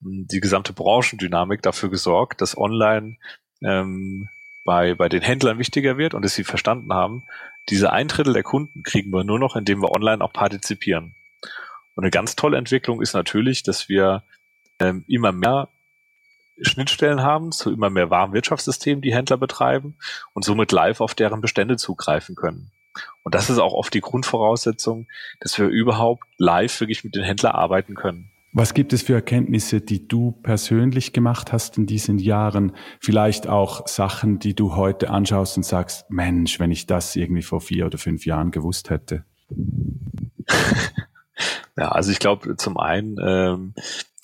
die 0.00 0.40
gesamte 0.40 0.72
Branchendynamik 0.72 1.62
dafür 1.62 1.90
gesorgt, 1.90 2.40
dass 2.40 2.56
online 2.56 3.16
ähm, 3.62 4.28
bei, 4.64 4.94
bei 4.94 5.08
den 5.08 5.22
Händlern 5.22 5.58
wichtiger 5.58 5.96
wird 5.98 6.14
und 6.14 6.24
dass 6.24 6.34
sie 6.34 6.44
verstanden 6.44 6.92
haben, 6.92 7.24
diese 7.68 7.92
ein 7.92 8.08
Drittel 8.08 8.32
der 8.32 8.42
Kunden 8.42 8.82
kriegen 8.82 9.10
wir 9.10 9.24
nur 9.24 9.38
noch, 9.38 9.56
indem 9.56 9.82
wir 9.82 9.92
online 9.92 10.22
auch 10.22 10.32
partizipieren. 10.32 11.14
Und 11.94 12.04
eine 12.04 12.10
ganz 12.10 12.36
tolle 12.36 12.58
Entwicklung 12.58 13.02
ist 13.02 13.12
natürlich, 13.12 13.62
dass 13.62 13.88
wir 13.88 14.22
ähm, 14.78 15.04
immer 15.08 15.32
mehr 15.32 15.68
Schnittstellen 16.60 17.22
haben 17.22 17.52
zu 17.52 17.72
immer 17.72 17.90
mehr 17.90 18.10
Warenwirtschaftssystemen, 18.10 19.02
die 19.02 19.14
Händler 19.14 19.36
betreiben 19.36 19.96
und 20.32 20.44
somit 20.44 20.72
live 20.72 21.00
auf 21.00 21.14
deren 21.14 21.40
Bestände 21.40 21.76
zugreifen 21.76 22.34
können. 22.34 22.70
Und 23.22 23.34
das 23.34 23.50
ist 23.50 23.58
auch 23.58 23.74
oft 23.74 23.94
die 23.94 24.00
Grundvoraussetzung, 24.00 25.06
dass 25.40 25.58
wir 25.58 25.66
überhaupt 25.66 26.24
live 26.36 26.80
wirklich 26.80 27.04
mit 27.04 27.14
den 27.14 27.22
Händlern 27.22 27.52
arbeiten 27.52 27.94
können. 27.94 28.30
Was 28.52 28.74
gibt 28.74 28.92
es 28.92 29.02
für 29.02 29.14
Erkenntnisse, 29.14 29.80
die 29.80 30.08
du 30.08 30.32
persönlich 30.32 31.12
gemacht 31.12 31.52
hast 31.52 31.76
in 31.76 31.86
diesen 31.86 32.18
Jahren? 32.18 32.72
Vielleicht 33.00 33.46
auch 33.46 33.86
Sachen, 33.86 34.38
die 34.38 34.54
du 34.54 34.74
heute 34.74 35.10
anschaust 35.10 35.56
und 35.58 35.64
sagst, 35.64 36.10
Mensch, 36.10 36.58
wenn 36.58 36.70
ich 36.70 36.86
das 36.86 37.14
irgendwie 37.14 37.42
vor 37.42 37.60
vier 37.60 37.86
oder 37.86 37.98
fünf 37.98 38.24
Jahren 38.24 38.50
gewusst 38.50 38.90
hätte. 38.90 39.24
Ja, 41.78 41.92
also 41.92 42.10
ich 42.10 42.18
glaube 42.18 42.56
zum 42.56 42.76
einen 42.76 43.16
ähm, 43.24 43.74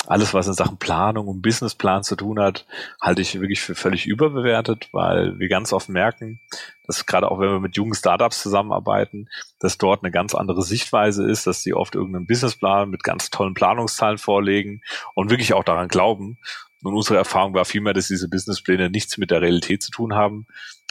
alles, 0.07 0.35
was 0.35 0.47
in 0.47 0.55
Sachen 0.55 0.79
Planung 0.79 1.29
und 1.29 1.43
Businessplan 1.43 2.03
zu 2.03 2.17
tun 2.17 2.39
hat, 2.39 2.67
halte 3.01 3.23
ich 3.23 3.41
wirklich 3.41 3.61
für 3.61 3.75
völlig 3.75 4.07
überbewertet, 4.07 4.89
weil 4.93 5.39
wir 5.39 5.49
ganz 5.49 5.73
oft 5.73 5.89
merken, 5.89 6.41
dass 6.87 7.07
gerade 7.07 7.31
auch 7.31 7.41
wenn 7.41 7.51
wir 7.51 7.61
mit 7.61 7.77
jungen 7.77 7.95
Startups 7.95 8.43
zusammenarbeiten, 8.43 9.29
dass 9.59 9.79
dort 9.79 10.03
eine 10.03 10.11
ganz 10.13 10.35
andere 10.35 10.63
Sichtweise 10.63 11.29
ist, 11.29 11.47
dass 11.47 11.63
sie 11.63 11.75
oft 11.75 11.95
irgendeinen 11.95 12.27
Businessplan 12.27 12.91
mit 12.91 13.03
ganz 13.03 13.31
tollen 13.31 13.55
Planungszahlen 13.55 14.19
vorlegen 14.19 14.83
und 15.15 15.31
wirklich 15.31 15.55
auch 15.55 15.65
daran 15.65 15.89
glauben. 15.89 16.39
Und 16.83 16.95
unsere 16.95 17.17
Erfahrung 17.17 17.55
war 17.55 17.65
vielmehr, 17.65 17.95
dass 17.95 18.09
diese 18.09 18.29
Businesspläne 18.29 18.91
nichts 18.91 19.17
mit 19.17 19.31
der 19.31 19.41
Realität 19.41 19.83
zu 19.83 19.91
tun 19.91 20.15
haben 20.15 20.47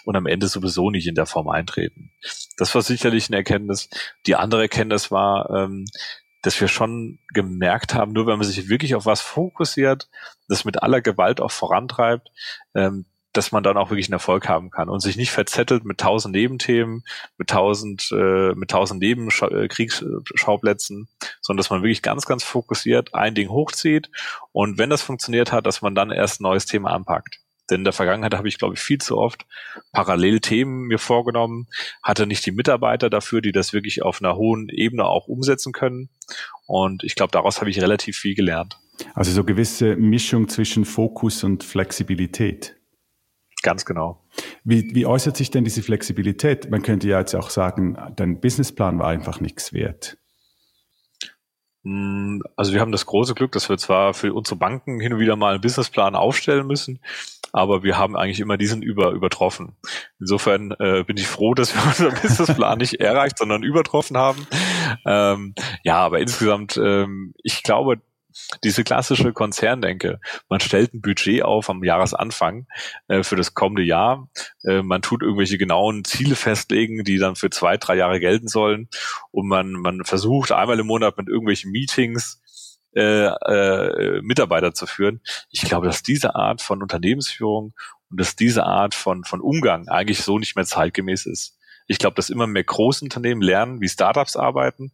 und 0.05 0.15
am 0.15 0.25
Ende 0.25 0.47
sowieso 0.47 0.89
nicht 0.89 1.07
in 1.07 1.15
der 1.15 1.25
Form 1.25 1.49
eintreten. 1.49 2.11
Das 2.57 2.73
war 2.75 2.81
sicherlich 2.81 3.29
eine 3.29 3.37
Erkenntnis. 3.37 3.89
Die 4.25 4.35
andere 4.35 4.63
Erkenntnis 4.63 5.11
war, 5.11 5.49
ähm, 5.51 5.85
dass 6.43 6.61
wir 6.61 6.67
schon 6.67 7.17
gemerkt 7.33 7.95
haben, 7.95 8.13
nur 8.13 8.27
wenn 8.27 8.37
man 8.37 8.45
sich 8.45 8.69
wirklich 8.69 8.93
auf 8.95 9.07
was 9.07 9.21
fokussiert, 9.21 10.07
das 10.47 10.65
mit 10.65 10.83
aller 10.83 11.01
Gewalt 11.01 11.41
auch 11.41 11.51
vorantreibt, 11.51 12.29
ähm, 12.75 13.05
dass 13.31 13.51
man 13.51 13.63
dann 13.63 13.77
auch 13.77 13.89
wirklich 13.89 14.05
einen 14.07 14.13
Erfolg 14.13 14.47
haben 14.47 14.69
kann 14.69 14.89
und 14.89 14.99
sich 14.99 15.17
nicht 15.17 15.31
verzettelt 15.31 15.85
mit 15.85 15.99
tausend 15.99 16.35
Nebenthemen, 16.35 17.03
mit 17.37 17.49
tausend, 17.49 18.11
äh, 18.11 18.53
mit 18.53 18.69
tausend 18.69 19.01
Nebenkriegsschauplätzen, 19.01 21.07
sondern 21.41 21.57
dass 21.57 21.71
man 21.71 21.81
wirklich 21.81 22.03
ganz, 22.03 22.27
ganz 22.27 22.43
fokussiert 22.43 23.15
ein 23.15 23.33
Ding 23.33 23.49
hochzieht 23.49 24.11
und 24.51 24.77
wenn 24.77 24.91
das 24.91 25.01
funktioniert 25.01 25.51
hat, 25.51 25.65
dass 25.65 25.81
man 25.81 25.95
dann 25.95 26.11
erst 26.11 26.39
ein 26.39 26.43
neues 26.43 26.67
Thema 26.67 26.91
anpackt. 26.91 27.42
Denn 27.73 27.79
in 27.79 27.85
der 27.85 27.93
Vergangenheit 27.93 28.35
habe 28.35 28.47
ich, 28.47 28.59
glaube 28.59 28.75
ich, 28.75 28.79
viel 28.79 28.99
zu 28.99 29.17
oft 29.17 29.47
parallel 29.93 30.41
Themen 30.41 30.83
mir 30.83 30.99
vorgenommen, 30.99 31.67
hatte 32.03 32.27
nicht 32.27 32.45
die 32.45 32.51
Mitarbeiter 32.51 33.09
dafür, 33.09 33.41
die 33.41 33.51
das 33.51 33.73
wirklich 33.73 34.03
auf 34.03 34.21
einer 34.21 34.35
hohen 34.35 34.69
Ebene 34.69 35.05
auch 35.05 35.27
umsetzen 35.27 35.73
können. 35.73 36.09
Und 36.67 37.03
ich 37.03 37.15
glaube, 37.15 37.31
daraus 37.31 37.61
habe 37.61 37.71
ich 37.71 37.81
relativ 37.81 38.15
viel 38.15 38.35
gelernt. 38.35 38.77
Also 39.15 39.31
so 39.31 39.43
gewisse 39.43 39.95
Mischung 39.95 40.49
zwischen 40.49 40.85
Fokus 40.85 41.43
und 41.43 41.63
Flexibilität. 41.63 42.75
Ganz 43.63 43.85
genau. 43.85 44.23
Wie, 44.63 44.93
wie 44.93 45.07
äußert 45.07 45.35
sich 45.35 45.49
denn 45.49 45.63
diese 45.63 45.81
Flexibilität? 45.81 46.69
Man 46.69 46.83
könnte 46.83 47.07
ja 47.07 47.17
jetzt 47.17 47.33
auch 47.33 47.49
sagen, 47.49 47.97
dein 48.15 48.39
Businessplan 48.39 48.99
war 48.99 49.07
einfach 49.07 49.39
nichts 49.39 49.73
wert. 49.73 50.19
Hm, 51.83 52.41
also 52.55 52.73
wir 52.73 52.79
haben 52.79 52.91
das 52.91 53.05
große 53.05 53.35
Glück, 53.35 53.51
dass 53.51 53.69
wir 53.69 53.77
zwar 53.77 54.13
für 54.13 54.33
unsere 54.33 54.55
Banken 54.55 54.99
hin 54.99 55.13
und 55.13 55.19
wieder 55.19 55.35
mal 55.35 55.53
einen 55.53 55.61
Businessplan 55.61 56.15
aufstellen 56.15 56.65
müssen, 56.65 56.99
aber 57.51 57.83
wir 57.83 57.97
haben 57.97 58.15
eigentlich 58.15 58.39
immer 58.39 58.57
diesen 58.57 58.81
über, 58.81 59.11
übertroffen. 59.11 59.75
Insofern 60.19 60.71
äh, 60.79 61.03
bin 61.03 61.17
ich 61.17 61.27
froh, 61.27 61.53
dass 61.53 61.75
wir 61.75 61.83
unseren 61.87 62.21
Businessplan 62.21 62.77
nicht 62.77 62.95
erreicht, 62.95 63.37
sondern 63.37 63.63
übertroffen 63.63 64.17
haben. 64.17 64.47
Ähm, 65.05 65.53
ja, 65.83 65.97
aber 65.97 66.19
insgesamt, 66.19 66.77
ähm, 66.77 67.33
ich 67.43 67.63
glaube, 67.63 68.01
diese 68.63 68.83
klassische 68.83 69.33
Konzerndenke. 69.33 70.19
Man 70.49 70.59
stellt 70.59 70.93
ein 70.93 71.01
Budget 71.01 71.43
auf 71.43 71.69
am 71.69 71.83
Jahresanfang 71.83 72.67
äh, 73.07 73.23
für 73.23 73.35
das 73.35 73.53
kommende 73.53 73.83
Jahr. 73.83 74.29
Äh, 74.63 74.81
man 74.81 75.01
tut 75.01 75.21
irgendwelche 75.21 75.57
genauen 75.57 76.03
Ziele 76.03 76.35
festlegen, 76.35 77.03
die 77.03 77.17
dann 77.17 77.35
für 77.35 77.49
zwei, 77.49 77.77
drei 77.77 77.95
Jahre 77.95 78.19
gelten 78.19 78.47
sollen. 78.47 78.89
Und 79.31 79.47
man, 79.47 79.71
man 79.73 80.03
versucht 80.03 80.51
einmal 80.51 80.79
im 80.79 80.87
Monat 80.87 81.17
mit 81.17 81.27
irgendwelchen 81.27 81.71
Meetings 81.71 82.41
äh, 82.95 83.25
äh, 83.25 84.21
Mitarbeiter 84.21 84.73
zu 84.73 84.85
führen. 84.85 85.21
Ich 85.49 85.61
glaube, 85.61 85.87
dass 85.87 86.03
diese 86.03 86.35
Art 86.35 86.61
von 86.61 86.81
Unternehmensführung 86.81 87.73
und 88.09 88.19
dass 88.19 88.35
diese 88.35 88.65
Art 88.65 88.93
von, 88.93 89.23
von 89.23 89.41
Umgang 89.41 89.87
eigentlich 89.87 90.21
so 90.21 90.37
nicht 90.37 90.55
mehr 90.55 90.65
zeitgemäß 90.65 91.25
ist. 91.25 91.57
Ich 91.87 91.97
glaube, 91.97 92.15
dass 92.15 92.29
immer 92.29 92.47
mehr 92.47 92.63
Großunternehmen 92.63 93.41
lernen, 93.41 93.81
wie 93.81 93.89
Startups 93.89 94.35
arbeiten 94.35 94.91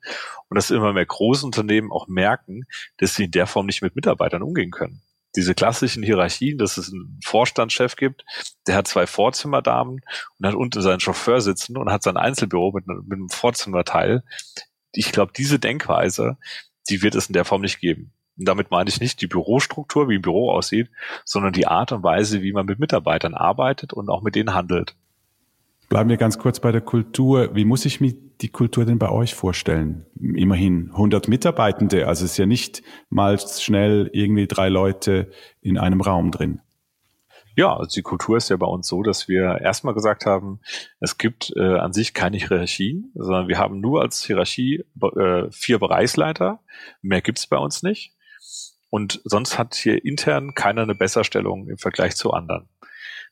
und 0.50 0.56
dass 0.56 0.72
immer 0.72 0.94
mehr 0.94 1.06
Großunternehmen 1.06 1.92
auch 1.92 2.08
merken, 2.08 2.66
dass 2.98 3.16
sie 3.16 3.26
in 3.26 3.32
der 3.32 3.48
Form 3.48 3.66
nicht 3.66 3.82
mit 3.82 3.96
Mitarbeitern 3.96 4.42
umgehen 4.42 4.72
können. 4.72 5.02
Diese 5.36 5.54
klassischen 5.54 6.02
Hierarchien, 6.02 6.58
dass 6.58 6.78
es 6.78 6.92
einen 6.92 7.20
Vorstandschef 7.24 7.96
gibt, 7.96 8.26
der 8.66 8.76
hat 8.76 8.88
zwei 8.88 9.06
Vorzimmerdamen 9.06 10.02
und 10.38 10.48
hat 10.48 10.56
unten 10.56 10.82
seinen 10.82 11.00
Chauffeur 11.00 11.40
sitzen 11.42 11.78
und 11.78 11.92
hat 11.92 12.02
sein 12.02 12.18
Einzelbüro 12.18 12.72
mit, 12.72 12.88
mit 12.88 13.14
einem 13.14 13.30
Vorzimmerteil. 13.30 14.24
Ich 14.92 15.12
glaube, 15.12 15.32
diese 15.38 15.60
Denkweise, 15.60 16.38
die 16.90 17.04
wird 17.04 17.14
es 17.14 17.28
in 17.28 17.34
der 17.34 17.46
Form 17.46 17.62
nicht 17.62 17.80
geben. 17.80 18.12
Und 18.40 18.48
damit 18.48 18.72
meine 18.72 18.90
ich 18.90 19.00
nicht 19.00 19.22
die 19.22 19.28
Bürostruktur, 19.28 20.10
wie 20.10 20.16
ein 20.16 20.22
Büro 20.22 20.52
aussieht, 20.52 20.90
sondern 21.26 21.54
die 21.54 21.68
Art 21.68 21.92
und 21.92 22.04
Weise, 22.04 22.42
wie 22.42 22.54
man 22.54 22.66
mit 22.66 22.80
Mitarbeitern 22.80 23.36
arbeitet 23.36 23.94
und 23.94 24.10
auch 24.10 24.24
mit 24.24 24.34
denen 24.34 24.54
handelt. 24.56 24.96
Bleiben 25.90 26.10
wir 26.10 26.18
ganz 26.18 26.38
kurz 26.38 26.60
bei 26.60 26.72
der 26.72 26.82
Kultur. 26.82 27.56
Wie 27.56 27.66
muss 27.66 27.84
ich 27.84 28.00
mir 28.00 28.14
die 28.14 28.50
Kultur 28.50 28.86
denn 28.86 29.00
bei 29.00 29.10
euch 29.10 29.34
vorstellen? 29.34 30.06
Immerhin 30.20 30.92
100 30.92 31.28
Mitarbeitende, 31.28 32.08
also 32.08 32.26
es 32.26 32.34
ist 32.34 32.38
ja 32.38 32.46
nicht 32.46 32.84
mal 33.10 33.40
schnell 33.40 34.08
irgendwie 34.14 34.46
drei 34.46 34.70
Leute 34.70 35.32
in 35.62 35.80
einem 35.80 36.02
Raum 36.02 36.30
drin. 36.30 36.62
Ja, 37.56 37.76
also 37.76 37.90
die 37.94 38.04
Kultur 38.04 38.38
ist 38.38 38.50
ja 38.50 38.56
bei 38.56 38.68
uns 38.68 38.88
so, 38.88 39.02
dass 39.02 39.28
wir 39.28 39.60
erstmal 39.62 39.96
gesagt 39.96 40.28
haben, 40.28 40.60
es 41.00 41.18
gibt 41.18 41.52
äh, 41.58 41.78
an 41.80 41.92
sich 41.92 42.14
keine 42.14 42.38
Hierarchien, 42.38 43.12
sondern 43.16 43.48
wir 43.48 43.58
haben 43.58 43.82
nur 43.82 44.02
als 44.02 44.24
Hierarchie 44.24 44.86
äh, 45.02 45.50
vier 45.50 45.80
Bereichsleiter. 45.80 46.60
Mehr 47.02 47.22
gibt's 47.22 47.48
bei 47.48 47.58
uns 47.58 47.82
nicht. 47.82 48.14
Und 48.92 49.22
sonst 49.24 49.58
hat 49.58 49.74
hier 49.74 50.06
intern 50.06 50.54
keiner 50.54 50.84
eine 50.84 50.96
Besserstellung 50.96 51.68
im 51.68 51.80
Vergleich 51.80 52.16
zu 52.16 52.32
anderen. 52.32 52.70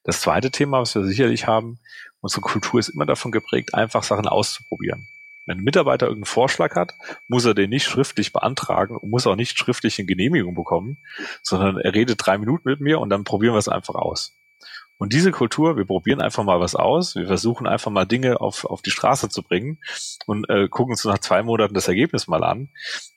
Das 0.04 0.22
zweite 0.22 0.52
Thema, 0.52 0.80
was 0.80 0.96
wir 0.96 1.04
sicherlich 1.04 1.48
haben, 1.48 1.80
unsere 2.22 2.42
Kultur 2.42 2.80
ist 2.80 2.90
immer 2.90 3.06
davon 3.06 3.32
geprägt, 3.32 3.74
einfach 3.74 4.04
Sachen 4.04 4.28
auszuprobieren. 4.28 5.08
Wenn 5.46 5.60
ein 5.60 5.64
Mitarbeiter 5.64 6.08
irgendeinen 6.08 6.34
Vorschlag 6.34 6.76
hat, 6.76 6.96
muss 7.28 7.46
er 7.46 7.54
den 7.54 7.70
nicht 7.70 7.86
schriftlich 7.86 8.34
beantragen 8.34 8.98
und 8.98 9.10
muss 9.10 9.26
auch 9.26 9.38
nicht 9.38 9.58
schriftlich 9.58 9.98
eine 9.98 10.06
Genehmigung 10.06 10.56
bekommen, 10.56 10.98
sondern 11.42 11.78
er 11.78 11.94
redet 11.94 12.18
drei 12.26 12.38
Minuten 12.38 12.70
mit 12.70 12.82
mir 12.82 13.00
und 13.00 13.10
dann 13.10 13.24
probieren 13.24 13.54
wir 13.54 13.60
es 13.60 13.70
einfach 13.70 13.96
aus. 13.96 14.34
Und 14.98 15.14
diese 15.14 15.32
Kultur, 15.32 15.78
wir 15.78 15.86
probieren 15.86 16.22
einfach 16.22 16.44
mal 16.44 16.60
was 16.60 16.76
aus, 16.76 17.16
wir 17.16 17.28
versuchen 17.28 17.68
einfach 17.68 17.92
mal 17.92 18.06
Dinge 18.06 18.42
auf, 18.42 18.66
auf 18.66 18.82
die 18.82 18.90
Straße 18.90 19.30
zu 19.30 19.44
bringen 19.44 19.78
und 20.26 20.50
äh, 20.50 20.68
gucken 20.68 20.94
uns 20.94 21.06
nach 21.06 21.20
zwei 21.20 21.44
Monaten 21.44 21.76
das 21.76 21.88
Ergebnis 21.88 22.28
mal 22.28 22.44
an. 22.44 22.70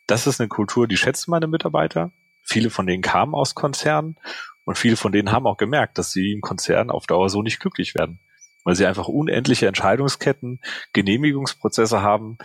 Das 0.07 0.27
ist 0.27 0.41
eine 0.41 0.49
Kultur, 0.49 0.87
die 0.87 0.99
schätzen 0.99 1.31
meine 1.31 1.47
Mitarbeiter. 1.47 2.13
Viele 2.43 2.71
von 2.71 2.87
denen 2.87 3.03
kamen 3.03 3.35
aus 3.35 3.55
Konzernen 3.55 4.19
und 4.65 4.77
viele 4.77 4.97
von 4.97 5.11
denen 5.11 5.33
haben 5.33 5.47
auch 5.47 5.57
gemerkt, 5.57 5.97
dass 5.97 6.13
sie 6.13 6.33
im 6.33 6.43
Konzern 6.43 6.91
auf 6.91 7.07
Dauer 7.07 7.31
so 7.31 7.43
nicht 7.43 7.61
glücklich 7.61 7.95
werden, 7.95 8.21
weil 8.64 8.75
sie 8.75 8.87
einfach 8.87 9.09
unendliche 9.09 9.66
Entscheidungsketten, 9.66 10.61
Genehmigungsprozesse 10.92 12.03
haben 12.03 12.38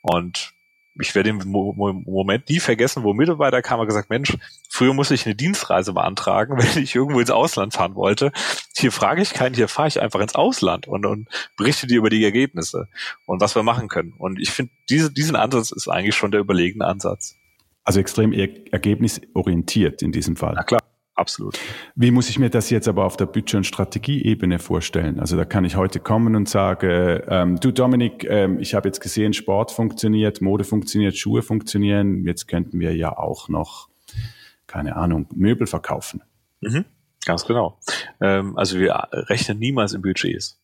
und 0.00 0.54
ich 0.98 1.14
werde 1.14 1.32
den 1.32 1.48
Moment 1.48 2.48
nie 2.48 2.60
vergessen, 2.60 3.04
wo 3.04 3.14
Mitarbeiter 3.14 3.62
kam 3.62 3.80
und 3.80 3.86
gesagt, 3.86 4.10
Mensch, 4.10 4.36
früher 4.68 4.92
musste 4.92 5.14
ich 5.14 5.24
eine 5.24 5.34
Dienstreise 5.34 5.92
beantragen, 5.92 6.58
wenn 6.58 6.82
ich 6.82 6.94
irgendwo 6.94 7.20
ins 7.20 7.30
Ausland 7.30 7.72
fahren 7.72 7.94
wollte. 7.94 8.32
Hier 8.76 8.92
frage 8.92 9.22
ich 9.22 9.32
keinen, 9.32 9.54
hier 9.54 9.68
fahre 9.68 9.88
ich 9.88 10.00
einfach 10.00 10.20
ins 10.20 10.34
Ausland 10.34 10.88
und, 10.88 11.06
und 11.06 11.28
berichte 11.56 11.86
dir 11.86 11.98
über 11.98 12.10
die 12.10 12.24
Ergebnisse 12.24 12.88
und 13.26 13.40
was 13.40 13.54
wir 13.54 13.62
machen 13.62 13.88
können. 13.88 14.12
Und 14.16 14.40
ich 14.40 14.50
finde, 14.50 14.72
diese, 14.88 15.12
diesen 15.12 15.36
Ansatz 15.36 15.70
ist 15.70 15.88
eigentlich 15.88 16.16
schon 16.16 16.32
der 16.32 16.40
überlegene 16.40 16.86
Ansatz. 16.86 17.36
Also 17.84 18.00
extrem 18.00 18.32
ergebnisorientiert 18.32 20.02
in 20.02 20.12
diesem 20.12 20.36
Fall. 20.36 20.54
Na 20.54 20.62
klar. 20.62 20.80
Absolut. 21.14 21.58
Wie 21.94 22.10
muss 22.10 22.30
ich 22.30 22.38
mir 22.38 22.50
das 22.50 22.70
jetzt 22.70 22.88
aber 22.88 23.04
auf 23.04 23.16
der 23.16 23.26
Budget- 23.26 23.56
und 23.56 23.64
Strategieebene 23.64 24.58
vorstellen? 24.58 25.20
Also 25.20 25.36
da 25.36 25.44
kann 25.44 25.64
ich 25.64 25.76
heute 25.76 26.00
kommen 26.00 26.34
und 26.34 26.48
sagen, 26.48 27.20
ähm, 27.28 27.60
du 27.60 27.72
Dominik, 27.72 28.24
ähm, 28.24 28.58
ich 28.58 28.74
habe 28.74 28.88
jetzt 28.88 29.00
gesehen, 29.00 29.32
Sport 29.32 29.70
funktioniert, 29.70 30.40
Mode 30.40 30.64
funktioniert, 30.64 31.16
Schuhe 31.16 31.42
funktionieren. 31.42 32.24
Jetzt 32.24 32.46
könnten 32.48 32.80
wir 32.80 32.94
ja 32.96 33.16
auch 33.18 33.48
noch, 33.48 33.88
keine 34.66 34.96
Ahnung, 34.96 35.26
Möbel 35.34 35.66
verkaufen. 35.66 36.22
Mhm, 36.60 36.86
ganz 37.26 37.44
genau. 37.44 37.78
Ähm, 38.20 38.56
also 38.56 38.78
wir 38.78 39.08
rechnen 39.12 39.58
niemals 39.58 39.92
in 39.92 40.02
Budgets. 40.02 40.58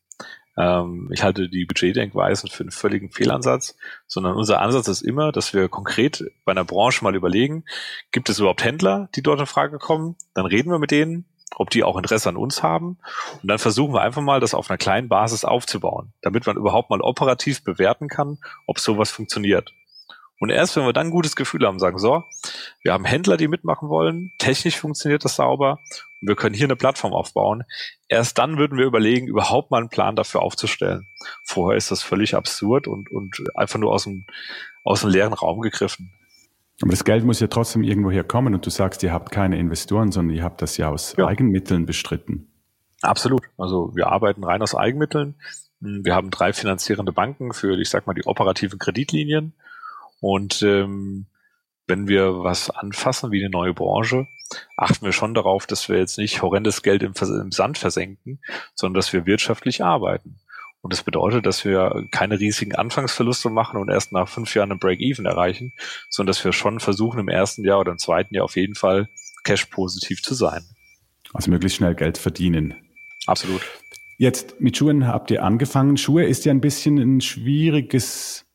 Ähm, 0.56 1.10
ich 1.12 1.22
halte 1.22 1.48
die 1.48 1.64
Budgetdenkweisen 1.64 2.48
für 2.48 2.62
einen 2.62 2.70
völligen 2.70 3.10
Fehlansatz, 3.10 3.76
sondern 4.06 4.36
unser 4.36 4.60
Ansatz 4.60 4.88
ist 4.88 5.02
immer, 5.02 5.32
dass 5.32 5.52
wir 5.52 5.68
konkret 5.68 6.24
bei 6.44 6.52
einer 6.52 6.64
Branche 6.64 7.04
mal 7.04 7.14
überlegen, 7.14 7.64
gibt 8.10 8.28
es 8.28 8.38
überhaupt 8.38 8.64
Händler, 8.64 9.08
die 9.14 9.22
dort 9.22 9.40
in 9.40 9.46
Frage 9.46 9.78
kommen? 9.78 10.16
Dann 10.34 10.46
reden 10.46 10.70
wir 10.70 10.78
mit 10.78 10.90
denen, 10.90 11.26
ob 11.54 11.70
die 11.70 11.84
auch 11.84 11.96
Interesse 11.96 12.28
an 12.28 12.36
uns 12.36 12.62
haben. 12.62 12.98
Und 13.42 13.48
dann 13.48 13.58
versuchen 13.58 13.94
wir 13.94 14.02
einfach 14.02 14.22
mal, 14.22 14.40
das 14.40 14.54
auf 14.54 14.70
einer 14.70 14.78
kleinen 14.78 15.08
Basis 15.08 15.44
aufzubauen, 15.44 16.12
damit 16.22 16.46
man 16.46 16.56
überhaupt 16.56 16.90
mal 16.90 17.00
operativ 17.00 17.62
bewerten 17.62 18.08
kann, 18.08 18.38
ob 18.66 18.78
sowas 18.78 19.10
funktioniert. 19.10 19.72
Und 20.38 20.50
erst 20.50 20.76
wenn 20.76 20.84
wir 20.84 20.92
dann 20.92 21.06
ein 21.06 21.12
gutes 21.12 21.34
Gefühl 21.34 21.66
haben, 21.66 21.78
sagen, 21.78 21.98
so, 21.98 22.22
wir 22.82 22.92
haben 22.92 23.06
Händler, 23.06 23.38
die 23.38 23.48
mitmachen 23.48 23.88
wollen, 23.88 24.32
technisch 24.38 24.78
funktioniert 24.78 25.24
das 25.24 25.36
sauber 25.36 25.78
wir 26.20 26.36
können 26.36 26.54
hier 26.54 26.66
eine 26.66 26.76
Plattform 26.76 27.12
aufbauen, 27.12 27.64
erst 28.08 28.38
dann 28.38 28.58
würden 28.58 28.78
wir 28.78 28.86
überlegen, 28.86 29.26
überhaupt 29.26 29.70
mal 29.70 29.78
einen 29.78 29.88
Plan 29.88 30.16
dafür 30.16 30.42
aufzustellen. 30.42 31.06
Vorher 31.44 31.76
ist 31.76 31.90
das 31.90 32.02
völlig 32.02 32.34
absurd 32.34 32.88
und, 32.88 33.10
und 33.10 33.42
einfach 33.54 33.78
nur 33.78 33.92
aus 33.92 34.04
dem, 34.04 34.26
aus 34.84 35.02
dem 35.02 35.10
leeren 35.10 35.32
Raum 35.32 35.60
gegriffen. 35.60 36.12
Aber 36.82 36.90
das 36.90 37.04
Geld 37.04 37.24
muss 37.24 37.40
ja 37.40 37.46
trotzdem 37.46 37.82
irgendwoher 37.82 38.24
kommen 38.24 38.54
und 38.54 38.66
du 38.66 38.70
sagst, 38.70 39.02
ihr 39.02 39.12
habt 39.12 39.30
keine 39.30 39.58
Investoren, 39.58 40.12
sondern 40.12 40.36
ihr 40.36 40.44
habt 40.44 40.60
das 40.60 40.76
ja 40.76 40.90
aus 40.90 41.14
ja. 41.16 41.26
Eigenmitteln 41.26 41.86
bestritten. 41.86 42.52
Absolut. 43.02 43.42
Also 43.56 43.92
wir 43.94 44.08
arbeiten 44.08 44.44
rein 44.44 44.62
aus 44.62 44.74
Eigenmitteln. 44.74 45.36
Wir 45.80 46.14
haben 46.14 46.30
drei 46.30 46.52
finanzierende 46.52 47.12
Banken 47.12 47.52
für, 47.52 47.78
ich 47.78 47.88
sag 47.88 48.06
mal, 48.06 48.14
die 48.14 48.26
operativen 48.26 48.78
Kreditlinien 48.78 49.54
und 50.20 50.62
ähm, 50.62 51.26
wenn 51.86 52.08
wir 52.08 52.42
was 52.42 52.70
anfassen 52.70 53.30
wie 53.30 53.42
eine 53.42 53.50
neue 53.50 53.74
Branche, 53.74 54.26
achten 54.76 55.04
wir 55.04 55.12
schon 55.12 55.34
darauf, 55.34 55.66
dass 55.66 55.88
wir 55.88 55.98
jetzt 55.98 56.18
nicht 56.18 56.42
horrendes 56.42 56.82
Geld 56.82 57.02
im, 57.02 57.12
im 57.20 57.52
Sand 57.52 57.78
versenken, 57.78 58.40
sondern 58.74 58.94
dass 59.00 59.12
wir 59.12 59.26
wirtschaftlich 59.26 59.82
arbeiten. 59.82 60.38
Und 60.82 60.92
das 60.92 61.02
bedeutet, 61.02 61.46
dass 61.46 61.64
wir 61.64 62.06
keine 62.12 62.38
riesigen 62.38 62.74
Anfangsverluste 62.74 63.50
machen 63.50 63.80
und 63.80 63.90
erst 63.90 64.12
nach 64.12 64.28
fünf 64.28 64.54
Jahren 64.54 64.70
ein 64.70 64.78
Break-Even 64.78 65.26
erreichen, 65.26 65.72
sondern 66.08 66.28
dass 66.28 66.44
wir 66.44 66.52
schon 66.52 66.78
versuchen, 66.78 67.18
im 67.18 67.28
ersten 67.28 67.64
Jahr 67.64 67.80
oder 67.80 67.90
im 67.92 67.98
zweiten 67.98 68.34
Jahr 68.34 68.44
auf 68.44 68.56
jeden 68.56 68.76
Fall 68.76 69.08
cash-positiv 69.42 70.22
zu 70.22 70.34
sein. 70.34 70.62
Also 71.34 71.50
möglichst 71.50 71.78
schnell 71.78 71.94
Geld 71.94 72.18
verdienen. 72.18 72.74
Absolut. 73.26 73.62
Jetzt 74.18 74.60
mit 74.60 74.76
Schuhen 74.76 75.08
habt 75.08 75.30
ihr 75.30 75.42
angefangen. 75.42 75.96
Schuhe 75.96 76.24
ist 76.24 76.44
ja 76.44 76.52
ein 76.52 76.60
bisschen 76.60 76.98
ein 76.98 77.20
schwieriges 77.20 78.46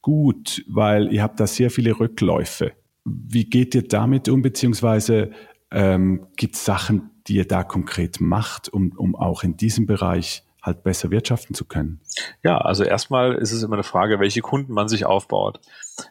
gut, 0.00 0.64
weil 0.68 1.12
ihr 1.12 1.22
habt 1.22 1.40
da 1.40 1.46
sehr 1.46 1.70
viele 1.70 1.98
Rückläufe. 1.98 2.72
Wie 3.04 3.48
geht 3.48 3.74
ihr 3.74 3.86
damit 3.86 4.28
um, 4.28 4.42
beziehungsweise 4.42 5.32
ähm, 5.70 6.26
gibt 6.36 6.54
es 6.54 6.64
Sachen, 6.64 7.10
die 7.26 7.36
ihr 7.36 7.46
da 7.46 7.64
konkret 7.64 8.20
macht, 8.20 8.68
um, 8.68 8.92
um 8.96 9.16
auch 9.16 9.42
in 9.42 9.56
diesem 9.56 9.86
Bereich 9.86 10.44
halt 10.62 10.84
besser 10.84 11.10
wirtschaften 11.10 11.54
zu 11.54 11.64
können? 11.64 12.00
Ja, 12.42 12.58
also 12.58 12.84
erstmal 12.84 13.34
ist 13.34 13.52
es 13.52 13.62
immer 13.62 13.74
eine 13.74 13.82
Frage, 13.82 14.20
welche 14.20 14.40
Kunden 14.40 14.72
man 14.72 14.88
sich 14.88 15.04
aufbaut. 15.04 15.60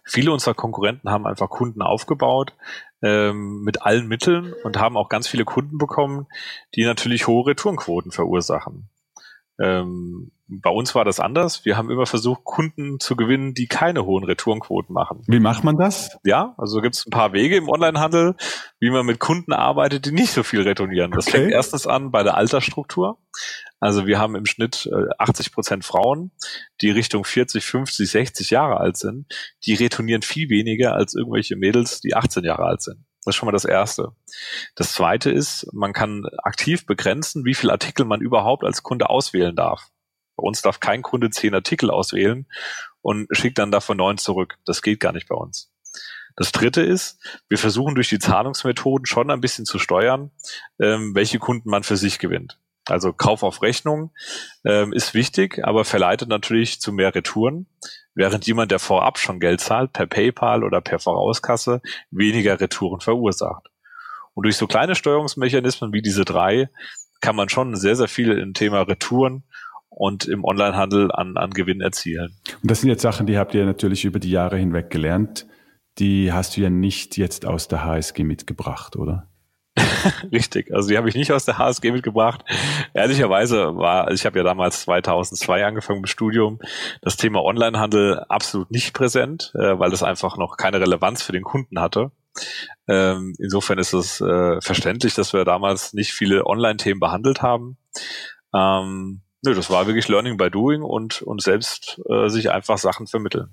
Viele 0.04 0.32
unserer 0.32 0.54
Konkurrenten 0.54 1.10
haben 1.10 1.26
einfach 1.26 1.50
Kunden 1.50 1.82
aufgebaut 1.82 2.54
ähm, 3.02 3.62
mit 3.62 3.82
allen 3.82 4.08
Mitteln 4.08 4.54
und 4.64 4.78
haben 4.78 4.98
auch 4.98 5.10
ganz 5.10 5.28
viele 5.28 5.46
Kunden 5.46 5.78
bekommen, 5.78 6.28
die 6.76 6.84
natürlich 6.84 7.28
hohe 7.28 7.48
Retourenquoten 7.48 8.12
verursachen. 8.12 8.90
Ähm, 9.60 10.32
bei 10.60 10.70
uns 10.70 10.94
war 10.96 11.06
das 11.06 11.22
anders. 11.22 11.64
Wir 11.64 11.78
haben 11.78 11.90
immer 11.90 12.06
versucht, 12.06 12.44
Kunden 12.44 13.00
zu 13.00 13.16
gewinnen, 13.16 13.54
die 13.54 13.68
keine 13.68 14.06
hohen 14.06 14.26
Retourenquoten 14.26 14.94
machen. 14.94 15.24
Wie 15.28 15.40
macht 15.40 15.64
man 15.64 15.78
das? 15.78 16.18
Ja, 16.26 16.56
also 16.58 16.82
gibt 16.82 16.96
es 16.96 17.08
ein 17.08 17.10
paar 17.10 17.32
Wege 17.32 17.56
im 17.56 17.70
Onlinehandel, 17.70 18.36
wie 18.80 18.90
man 18.90 19.06
mit 19.06 19.20
Kunden 19.20 19.54
arbeitet, 19.54 20.06
die 20.06 20.12
nicht 20.12 20.34
so 20.34 20.44
viel 20.44 20.62
retournieren. 20.62 21.12
Das 21.12 21.28
okay. 21.28 21.38
fängt 21.38 21.52
erstens 21.54 21.88
an 21.88 22.12
bei 22.12 22.24
der 22.24 22.36
Altersstruktur. 22.36 23.18
Also 23.80 24.06
wir 24.08 24.20
haben 24.20 24.36
im 24.36 24.46
Schnitt 24.46 24.90
80 25.18 25.48
äh, 25.48 25.50
Prozent 25.52 25.86
Frauen, 25.86 26.32
die 26.82 26.92
Richtung 26.92 27.24
40, 27.24 27.66
50, 27.66 28.12
60 28.12 28.50
Jahre 28.50 28.78
alt 28.78 28.98
sind. 28.98 29.34
Die 29.66 29.74
retournieren 29.74 30.22
viel 30.22 30.50
weniger 30.50 30.96
als 30.96 31.16
irgendwelche 31.16 31.56
Mädels, 31.56 32.02
die 32.02 32.14
18 32.14 32.44
Jahre 32.44 32.64
alt 32.64 32.82
sind. 32.82 33.06
Das 33.24 33.34
ist 33.34 33.36
schon 33.38 33.46
mal 33.46 33.54
das 33.54 33.66
Erste. 33.66 34.10
Das 34.76 34.94
Zweite 34.94 35.32
ist, 35.32 35.68
man 35.72 35.94
kann 35.94 36.26
aktiv 36.44 36.86
begrenzen, 36.86 37.46
wie 37.46 37.54
viele 37.54 37.72
Artikel 37.72 38.06
man 38.06 38.20
überhaupt 38.20 38.66
als 38.66 38.84
Kunde 38.84 39.10
auswählen 39.10 39.56
darf. 39.56 39.92
Bei 40.42 40.48
uns 40.48 40.62
darf 40.62 40.80
kein 40.80 41.04
Kunde 41.04 41.30
zehn 41.30 41.54
Artikel 41.54 41.92
auswählen 41.92 42.48
und 43.02 43.28
schickt 43.32 43.60
dann 43.60 43.72
davon 43.72 43.98
neun 43.98 44.18
zurück. 44.18 44.58
Das 44.66 44.82
geht 44.82 45.00
gar 45.00 45.14
nicht 45.14 45.28
bei 45.28 45.36
uns. 45.36 45.72
Das 46.36 46.52
dritte 46.52 46.82
ist, 46.82 47.20
wir 47.48 47.60
versuchen 47.60 47.94
durch 47.94 48.10
die 48.10 48.18
Zahlungsmethoden 48.18 49.06
schon 49.06 49.30
ein 49.30 49.42
bisschen 49.42 49.66
zu 49.66 49.78
steuern, 49.78 50.32
ähm, 50.80 51.14
welche 51.14 51.38
Kunden 51.38 51.70
man 51.70 51.84
für 51.84 51.98
sich 51.98 52.18
gewinnt. 52.18 52.58
Also 52.88 53.14
Kauf 53.14 53.44
auf 53.44 53.62
Rechnung 53.62 54.12
ähm, 54.66 54.94
ist 54.94 55.14
wichtig, 55.14 55.64
aber 55.64 55.86
verleitet 55.86 56.30
natürlich 56.30 56.82
zu 56.82 56.92
mehr 56.92 57.14
Retouren, 57.14 57.68
während 58.16 58.48
jemand, 58.48 58.72
der 58.72 58.80
vorab 58.80 59.20
schon 59.20 59.40
Geld 59.40 59.62
zahlt, 59.62 59.94
per 59.94 60.08
PayPal 60.08 60.64
oder 60.64 60.82
per 60.82 60.98
Vorauskasse, 60.98 61.82
weniger 62.10 62.60
Retouren 62.60 63.02
verursacht. 63.02 63.68
Und 64.34 64.46
durch 64.46 64.58
so 64.58 64.66
kleine 64.66 64.96
Steuerungsmechanismen 64.96 65.94
wie 65.94 66.02
diese 66.02 66.26
drei 66.26 66.70
kann 67.20 67.36
man 67.36 67.50
schon 67.50 67.76
sehr, 67.76 67.96
sehr 67.96 68.08
viel 68.08 68.32
im 68.32 68.56
Thema 68.56 68.82
Retouren 68.82 69.44
und 70.02 70.26
im 70.26 70.44
Onlinehandel 70.44 71.12
an, 71.12 71.38
an 71.38 71.52
Gewinn 71.52 71.80
erzielen. 71.80 72.36
Und 72.64 72.72
das 72.72 72.82
sind 72.82 72.90
jetzt 72.90 73.04
Sachen, 73.04 73.28
die 73.28 73.38
habt 73.38 73.54
ihr 73.54 73.66
natürlich 73.66 74.04
über 74.04 74.18
die 74.18 74.32
Jahre 74.32 74.58
hinweg 74.58 74.90
gelernt. 74.90 75.46
Die 76.00 76.34
hast 76.34 76.58
du 76.58 76.62
ja 76.62 76.72
nicht 76.72 77.18
jetzt 77.18 77.46
aus 77.46 77.68
der 77.68 77.86
HSG 77.86 78.24
mitgebracht, 78.24 78.96
oder? 78.96 79.28
Richtig, 80.32 80.74
also 80.74 80.90
die 80.90 80.98
habe 80.98 81.08
ich 81.08 81.14
nicht 81.14 81.32
aus 81.32 81.46
der 81.46 81.60
HSG 81.60 81.92
mitgebracht. 81.92 82.44
Ehrlicherweise 82.96 83.78
war, 83.78 84.06
also 84.06 84.16
ich 84.16 84.26
habe 84.26 84.40
ja 84.40 84.44
damals 84.44 84.82
2002 84.82 85.68
angefangen 85.68 86.02
mit 86.02 86.10
Studium, 86.10 86.58
das 87.04 87.16
Thema 87.16 87.44
Onlinehandel 87.44 88.26
absolut 88.28 88.72
nicht 88.72 88.96
präsent, 88.96 89.52
äh, 89.54 89.78
weil 89.78 89.92
das 89.92 90.02
einfach 90.02 90.36
noch 90.36 90.58
keine 90.58 90.80
Relevanz 90.80 91.22
für 91.22 91.32
den 91.32 91.44
Kunden 91.44 91.80
hatte. 91.80 92.12
Ähm, 92.88 93.36
insofern 93.38 93.78
ist 93.78 93.94
es 93.94 94.20
äh, 94.20 94.60
verständlich, 94.62 95.14
dass 95.14 95.32
wir 95.32 95.46
damals 95.46 95.94
nicht 95.94 96.12
viele 96.12 96.48
Online-Themen 96.48 97.00
behandelt 97.00 97.44
haben. 97.44 97.78
Ähm, 98.52 99.22
Nö, 99.44 99.56
das 99.56 99.70
war 99.72 99.88
wirklich 99.88 100.08
Learning 100.08 100.38
by 100.38 100.52
Doing 100.52 100.84
und, 100.84 101.24
und 101.24 101.42
selbst 101.42 102.00
äh, 102.08 102.30
sich 102.30 102.52
einfach 102.52 102.78
Sachen 102.78 103.08
vermitteln. 103.08 103.50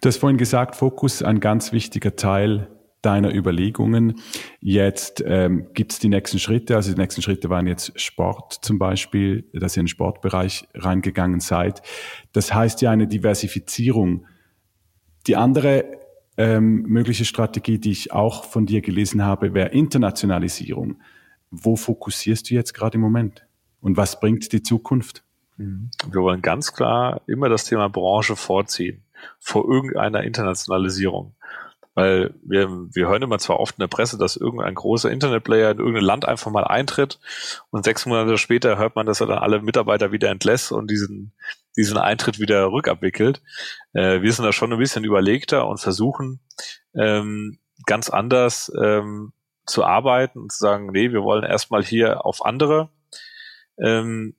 Du 0.00 0.08
hast 0.08 0.18
vorhin 0.18 0.36
gesagt, 0.36 0.76
Fokus 0.76 1.22
ein 1.22 1.40
ganz 1.40 1.72
wichtiger 1.72 2.16
Teil 2.16 2.68
deiner 3.00 3.34
Überlegungen. 3.34 4.20
Jetzt 4.60 5.22
ähm, 5.26 5.68
gibt 5.74 5.92
es 5.92 5.98
die 5.98 6.08
nächsten 6.08 6.38
Schritte. 6.38 6.76
Also 6.76 6.92
die 6.92 7.00
nächsten 7.00 7.22
Schritte 7.22 7.50
waren 7.50 7.66
jetzt 7.66 7.98
Sport 8.00 8.58
zum 8.62 8.78
Beispiel, 8.78 9.48
dass 9.52 9.76
ihr 9.76 9.80
in 9.80 9.84
den 9.84 9.88
Sportbereich 9.88 10.68
reingegangen 10.74 11.40
seid. 11.40 11.82
Das 12.32 12.54
heißt 12.54 12.80
ja 12.82 12.90
eine 12.90 13.08
Diversifizierung. 13.08 14.26
Die 15.26 15.36
andere 15.36 15.84
ähm, 16.36 16.82
mögliche 16.82 17.24
Strategie, 17.24 17.78
die 17.78 17.90
ich 17.90 18.12
auch 18.12 18.44
von 18.44 18.66
dir 18.66 18.80
gelesen 18.80 19.24
habe, 19.24 19.52
wäre 19.54 19.68
Internationalisierung. 19.68 21.00
Wo 21.50 21.76
fokussierst 21.76 22.50
du 22.50 22.54
jetzt 22.54 22.72
gerade 22.72 22.96
im 22.96 23.00
Moment? 23.00 23.46
Und 23.82 23.96
was 23.96 24.18
bringt 24.20 24.52
die 24.52 24.62
Zukunft? 24.62 25.22
Mhm. 25.58 25.90
Wir 26.10 26.22
wollen 26.22 26.40
ganz 26.40 26.72
klar 26.72 27.20
immer 27.26 27.50
das 27.50 27.64
Thema 27.64 27.88
Branche 27.88 28.36
vorziehen 28.36 29.04
vor 29.38 29.68
irgendeiner 29.68 30.22
Internationalisierung. 30.22 31.34
Weil 31.94 32.32
wir, 32.42 32.70
wir 32.70 33.08
hören 33.08 33.20
immer 33.20 33.38
zwar 33.38 33.60
oft 33.60 33.76
in 33.76 33.82
der 33.82 33.88
Presse, 33.88 34.16
dass 34.16 34.36
irgendein 34.36 34.74
großer 34.74 35.10
Internetplayer 35.10 35.72
in 35.72 35.78
irgendein 35.78 36.04
Land 36.04 36.26
einfach 36.26 36.50
mal 36.50 36.64
eintritt 36.64 37.20
und 37.70 37.84
sechs 37.84 38.06
Monate 38.06 38.38
später 38.38 38.78
hört 38.78 38.96
man, 38.96 39.04
dass 39.04 39.20
er 39.20 39.26
dann 39.26 39.40
alle 39.40 39.60
Mitarbeiter 39.60 40.10
wieder 40.10 40.30
entlässt 40.30 40.72
und 40.72 40.90
diesen, 40.90 41.34
diesen 41.76 41.98
Eintritt 41.98 42.40
wieder 42.40 42.72
rückabwickelt. 42.72 43.42
Äh, 43.92 44.22
wir 44.22 44.32
sind 44.32 44.46
da 44.46 44.52
schon 44.52 44.72
ein 44.72 44.78
bisschen 44.78 45.04
überlegter 45.04 45.68
und 45.68 45.80
versuchen 45.80 46.40
ähm, 46.94 47.58
ganz 47.84 48.08
anders 48.08 48.72
ähm, 48.80 49.34
zu 49.66 49.84
arbeiten 49.84 50.38
und 50.38 50.52
zu 50.52 50.60
sagen, 50.60 50.92
nee, 50.92 51.12
wir 51.12 51.22
wollen 51.22 51.44
erstmal 51.44 51.84
hier 51.84 52.24
auf 52.24 52.42
andere 52.46 52.88
ähm, 53.82 54.34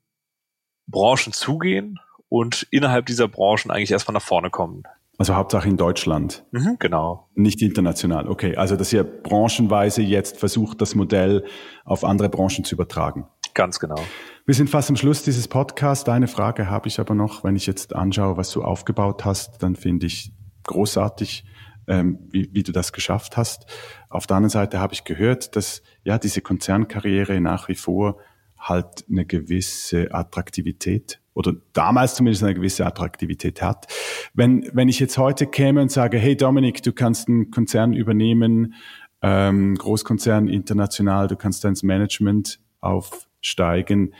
Branchen 0.87 1.33
zugehen 1.33 1.99
und 2.29 2.67
innerhalb 2.71 3.05
dieser 3.05 3.27
Branchen 3.27 3.69
eigentlich 3.69 3.91
erstmal 3.91 4.13
nach 4.13 4.21
vorne 4.21 4.49
kommen. 4.49 4.83
Also 5.19 5.35
Hauptsache 5.35 5.69
in 5.69 5.77
Deutschland. 5.77 6.43
Mhm, 6.51 6.77
genau. 6.79 7.29
Nicht 7.35 7.61
international. 7.61 8.27
Okay. 8.27 8.55
Also, 8.55 8.75
dass 8.75 8.91
ihr 8.91 9.03
branchenweise 9.03 10.01
jetzt 10.01 10.37
versucht, 10.37 10.81
das 10.81 10.95
Modell 10.95 11.45
auf 11.85 12.03
andere 12.03 12.29
Branchen 12.29 12.63
zu 12.63 12.73
übertragen. 12.73 13.27
Ganz 13.53 13.79
genau. 13.79 13.99
Wir 14.45 14.55
sind 14.55 14.71
fast 14.71 14.89
am 14.89 14.95
Schluss 14.95 15.21
dieses 15.21 15.47
Podcasts. 15.47 16.09
Eine 16.09 16.27
Frage 16.27 16.69
habe 16.69 16.87
ich 16.87 16.99
aber 16.99 17.13
noch. 17.13 17.43
Wenn 17.43 17.55
ich 17.55 17.67
jetzt 17.67 17.95
anschaue, 17.95 18.37
was 18.37 18.51
du 18.51 18.63
aufgebaut 18.63 19.23
hast, 19.23 19.61
dann 19.61 19.75
finde 19.75 20.07
ich 20.07 20.33
großartig, 20.63 21.45
ähm, 21.87 22.17
wie, 22.31 22.49
wie 22.51 22.63
du 22.63 22.71
das 22.71 22.91
geschafft 22.91 23.37
hast. 23.37 23.67
Auf 24.09 24.25
der 24.25 24.37
anderen 24.37 24.49
Seite 24.49 24.79
habe 24.79 24.93
ich 24.93 25.03
gehört, 25.03 25.55
dass 25.55 25.83
ja 26.03 26.17
diese 26.17 26.41
Konzernkarriere 26.41 27.39
nach 27.39 27.67
wie 27.67 27.75
vor 27.75 28.17
halt 28.63 29.05
eine 29.09 29.25
gewisse 29.25 30.13
Attraktivität 30.13 31.19
oder 31.33 31.53
damals 31.73 32.15
zumindest 32.15 32.43
eine 32.43 32.53
gewisse 32.53 32.85
Attraktivität 32.85 33.61
hat. 33.61 33.87
Wenn, 34.33 34.69
wenn 34.73 34.87
ich 34.87 34.99
jetzt 34.99 35.17
heute 35.17 35.47
käme 35.47 35.81
und 35.81 35.91
sage, 35.91 36.17
hey 36.17 36.35
Dominik, 36.35 36.83
du 36.83 36.93
kannst 36.93 37.27
einen 37.27 37.51
Konzern 37.51 37.93
übernehmen, 37.93 38.75
ähm, 39.21 39.75
Großkonzern 39.75 40.47
international, 40.47 41.27
du 41.27 41.35
kannst 41.35 41.65
ins 41.65 41.83
Management 41.83 42.59
aufsteigen, 42.81 44.13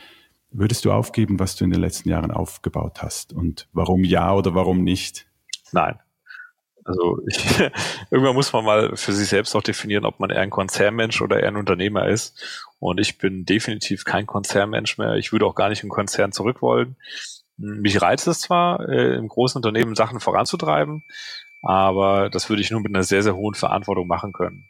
würdest 0.50 0.84
du 0.84 0.92
aufgeben, 0.92 1.38
was 1.38 1.56
du 1.56 1.64
in 1.64 1.70
den 1.70 1.80
letzten 1.80 2.08
Jahren 2.08 2.30
aufgebaut 2.30 3.02
hast? 3.02 3.32
Und 3.32 3.68
warum 3.72 4.04
ja 4.04 4.34
oder 4.34 4.54
warum 4.54 4.82
nicht? 4.82 5.26
Nein. 5.72 5.98
Also 6.84 7.18
ich, 7.26 7.60
irgendwann 8.10 8.34
muss 8.34 8.52
man 8.52 8.64
mal 8.64 8.96
für 8.96 9.12
sich 9.12 9.28
selbst 9.28 9.54
auch 9.54 9.62
definieren, 9.62 10.04
ob 10.04 10.20
man 10.20 10.30
eher 10.30 10.40
ein 10.40 10.50
Konzernmensch 10.50 11.20
oder 11.22 11.40
eher 11.40 11.48
ein 11.48 11.56
Unternehmer 11.56 12.08
ist. 12.08 12.66
Und 12.84 13.00
ich 13.00 13.16
bin 13.16 13.46
definitiv 13.46 14.04
kein 14.04 14.26
Konzernmensch 14.26 14.98
mehr. 14.98 15.14
Ich 15.14 15.32
würde 15.32 15.46
auch 15.46 15.54
gar 15.54 15.70
nicht 15.70 15.82
in 15.82 15.88
Konzern 15.88 16.32
zurück 16.32 16.60
wollen. 16.60 16.96
Mich 17.56 18.02
reizt 18.02 18.28
es 18.28 18.40
zwar, 18.40 18.86
äh, 18.86 19.14
im 19.14 19.26
großen 19.26 19.56
Unternehmen 19.56 19.94
Sachen 19.94 20.20
voranzutreiben, 20.20 21.02
aber 21.62 22.28
das 22.28 22.50
würde 22.50 22.60
ich 22.60 22.70
nur 22.70 22.82
mit 22.82 22.94
einer 22.94 23.02
sehr, 23.02 23.22
sehr 23.22 23.36
hohen 23.36 23.54
Verantwortung 23.54 24.06
machen 24.06 24.34
können. 24.34 24.68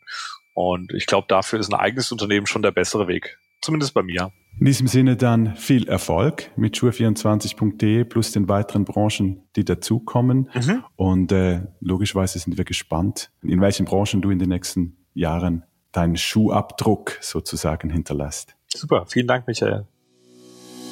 Und 0.55 0.95
ich 0.95 1.07
glaube, 1.07 1.27
dafür 1.29 1.59
ist 1.59 1.73
ein 1.73 1.81
eigenes 1.81 2.13
Unternehmen 2.13 2.47
schon 2.47 2.63
der 2.63 2.71
bessere 2.71 3.09
Weg. 3.09 3.37
Zumindest 3.61 3.95
bei 3.95 4.05
mir. 4.05 4.31
In 4.61 4.67
diesem 4.67 4.87
Sinne 4.87 5.17
dann 5.17 5.57
viel 5.57 5.89
Erfolg 5.89 6.53
mit 6.57 6.77
schuhe24.de 6.77 8.05
plus 8.05 8.31
den 8.31 8.49
weiteren 8.49 8.85
Branchen, 8.85 9.43
die 9.57 9.65
dazukommen. 9.65 10.51
Mhm. 10.55 10.85
Und 10.95 11.33
äh, 11.33 11.63
logischerweise 11.81 12.39
sind 12.39 12.57
wir 12.59 12.65
gespannt, 12.65 13.33
in 13.43 13.61
welchen 13.61 13.87
Branchen 13.87 14.23
du 14.23 14.31
in 14.31 14.39
den 14.39 14.51
nächsten 14.51 15.05
Jahren 15.15 15.65
deinen 15.97 16.17
Schuhabdruck 16.17 17.19
sozusagen 17.21 17.91
hinterlässt. 17.91 18.55
Super, 18.69 19.07
vielen 19.07 19.27
Dank, 19.27 19.47
Michael. 19.47 19.87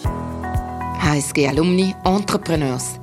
HSG 0.04 1.48
Alumni 1.48 1.94
Entrepreneurs, 2.04 3.00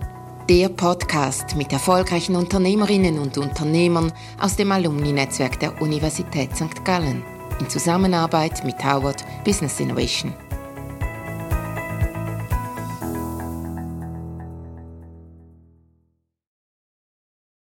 der 0.49 0.69
Podcast 0.69 1.55
mit 1.55 1.71
erfolgreichen 1.73 2.35
Unternehmerinnen 2.35 3.19
und 3.19 3.37
Unternehmern 3.37 4.11
aus 4.39 4.55
dem 4.55 4.71
Alumni-Netzwerk 4.71 5.59
der 5.59 5.81
Universität 5.81 6.55
St. 6.55 6.83
Gallen 6.85 7.23
in 7.59 7.69
Zusammenarbeit 7.69 8.63
mit 8.63 8.83
Howard 8.83 9.25
Business 9.43 9.79
Innovation. 9.79 10.33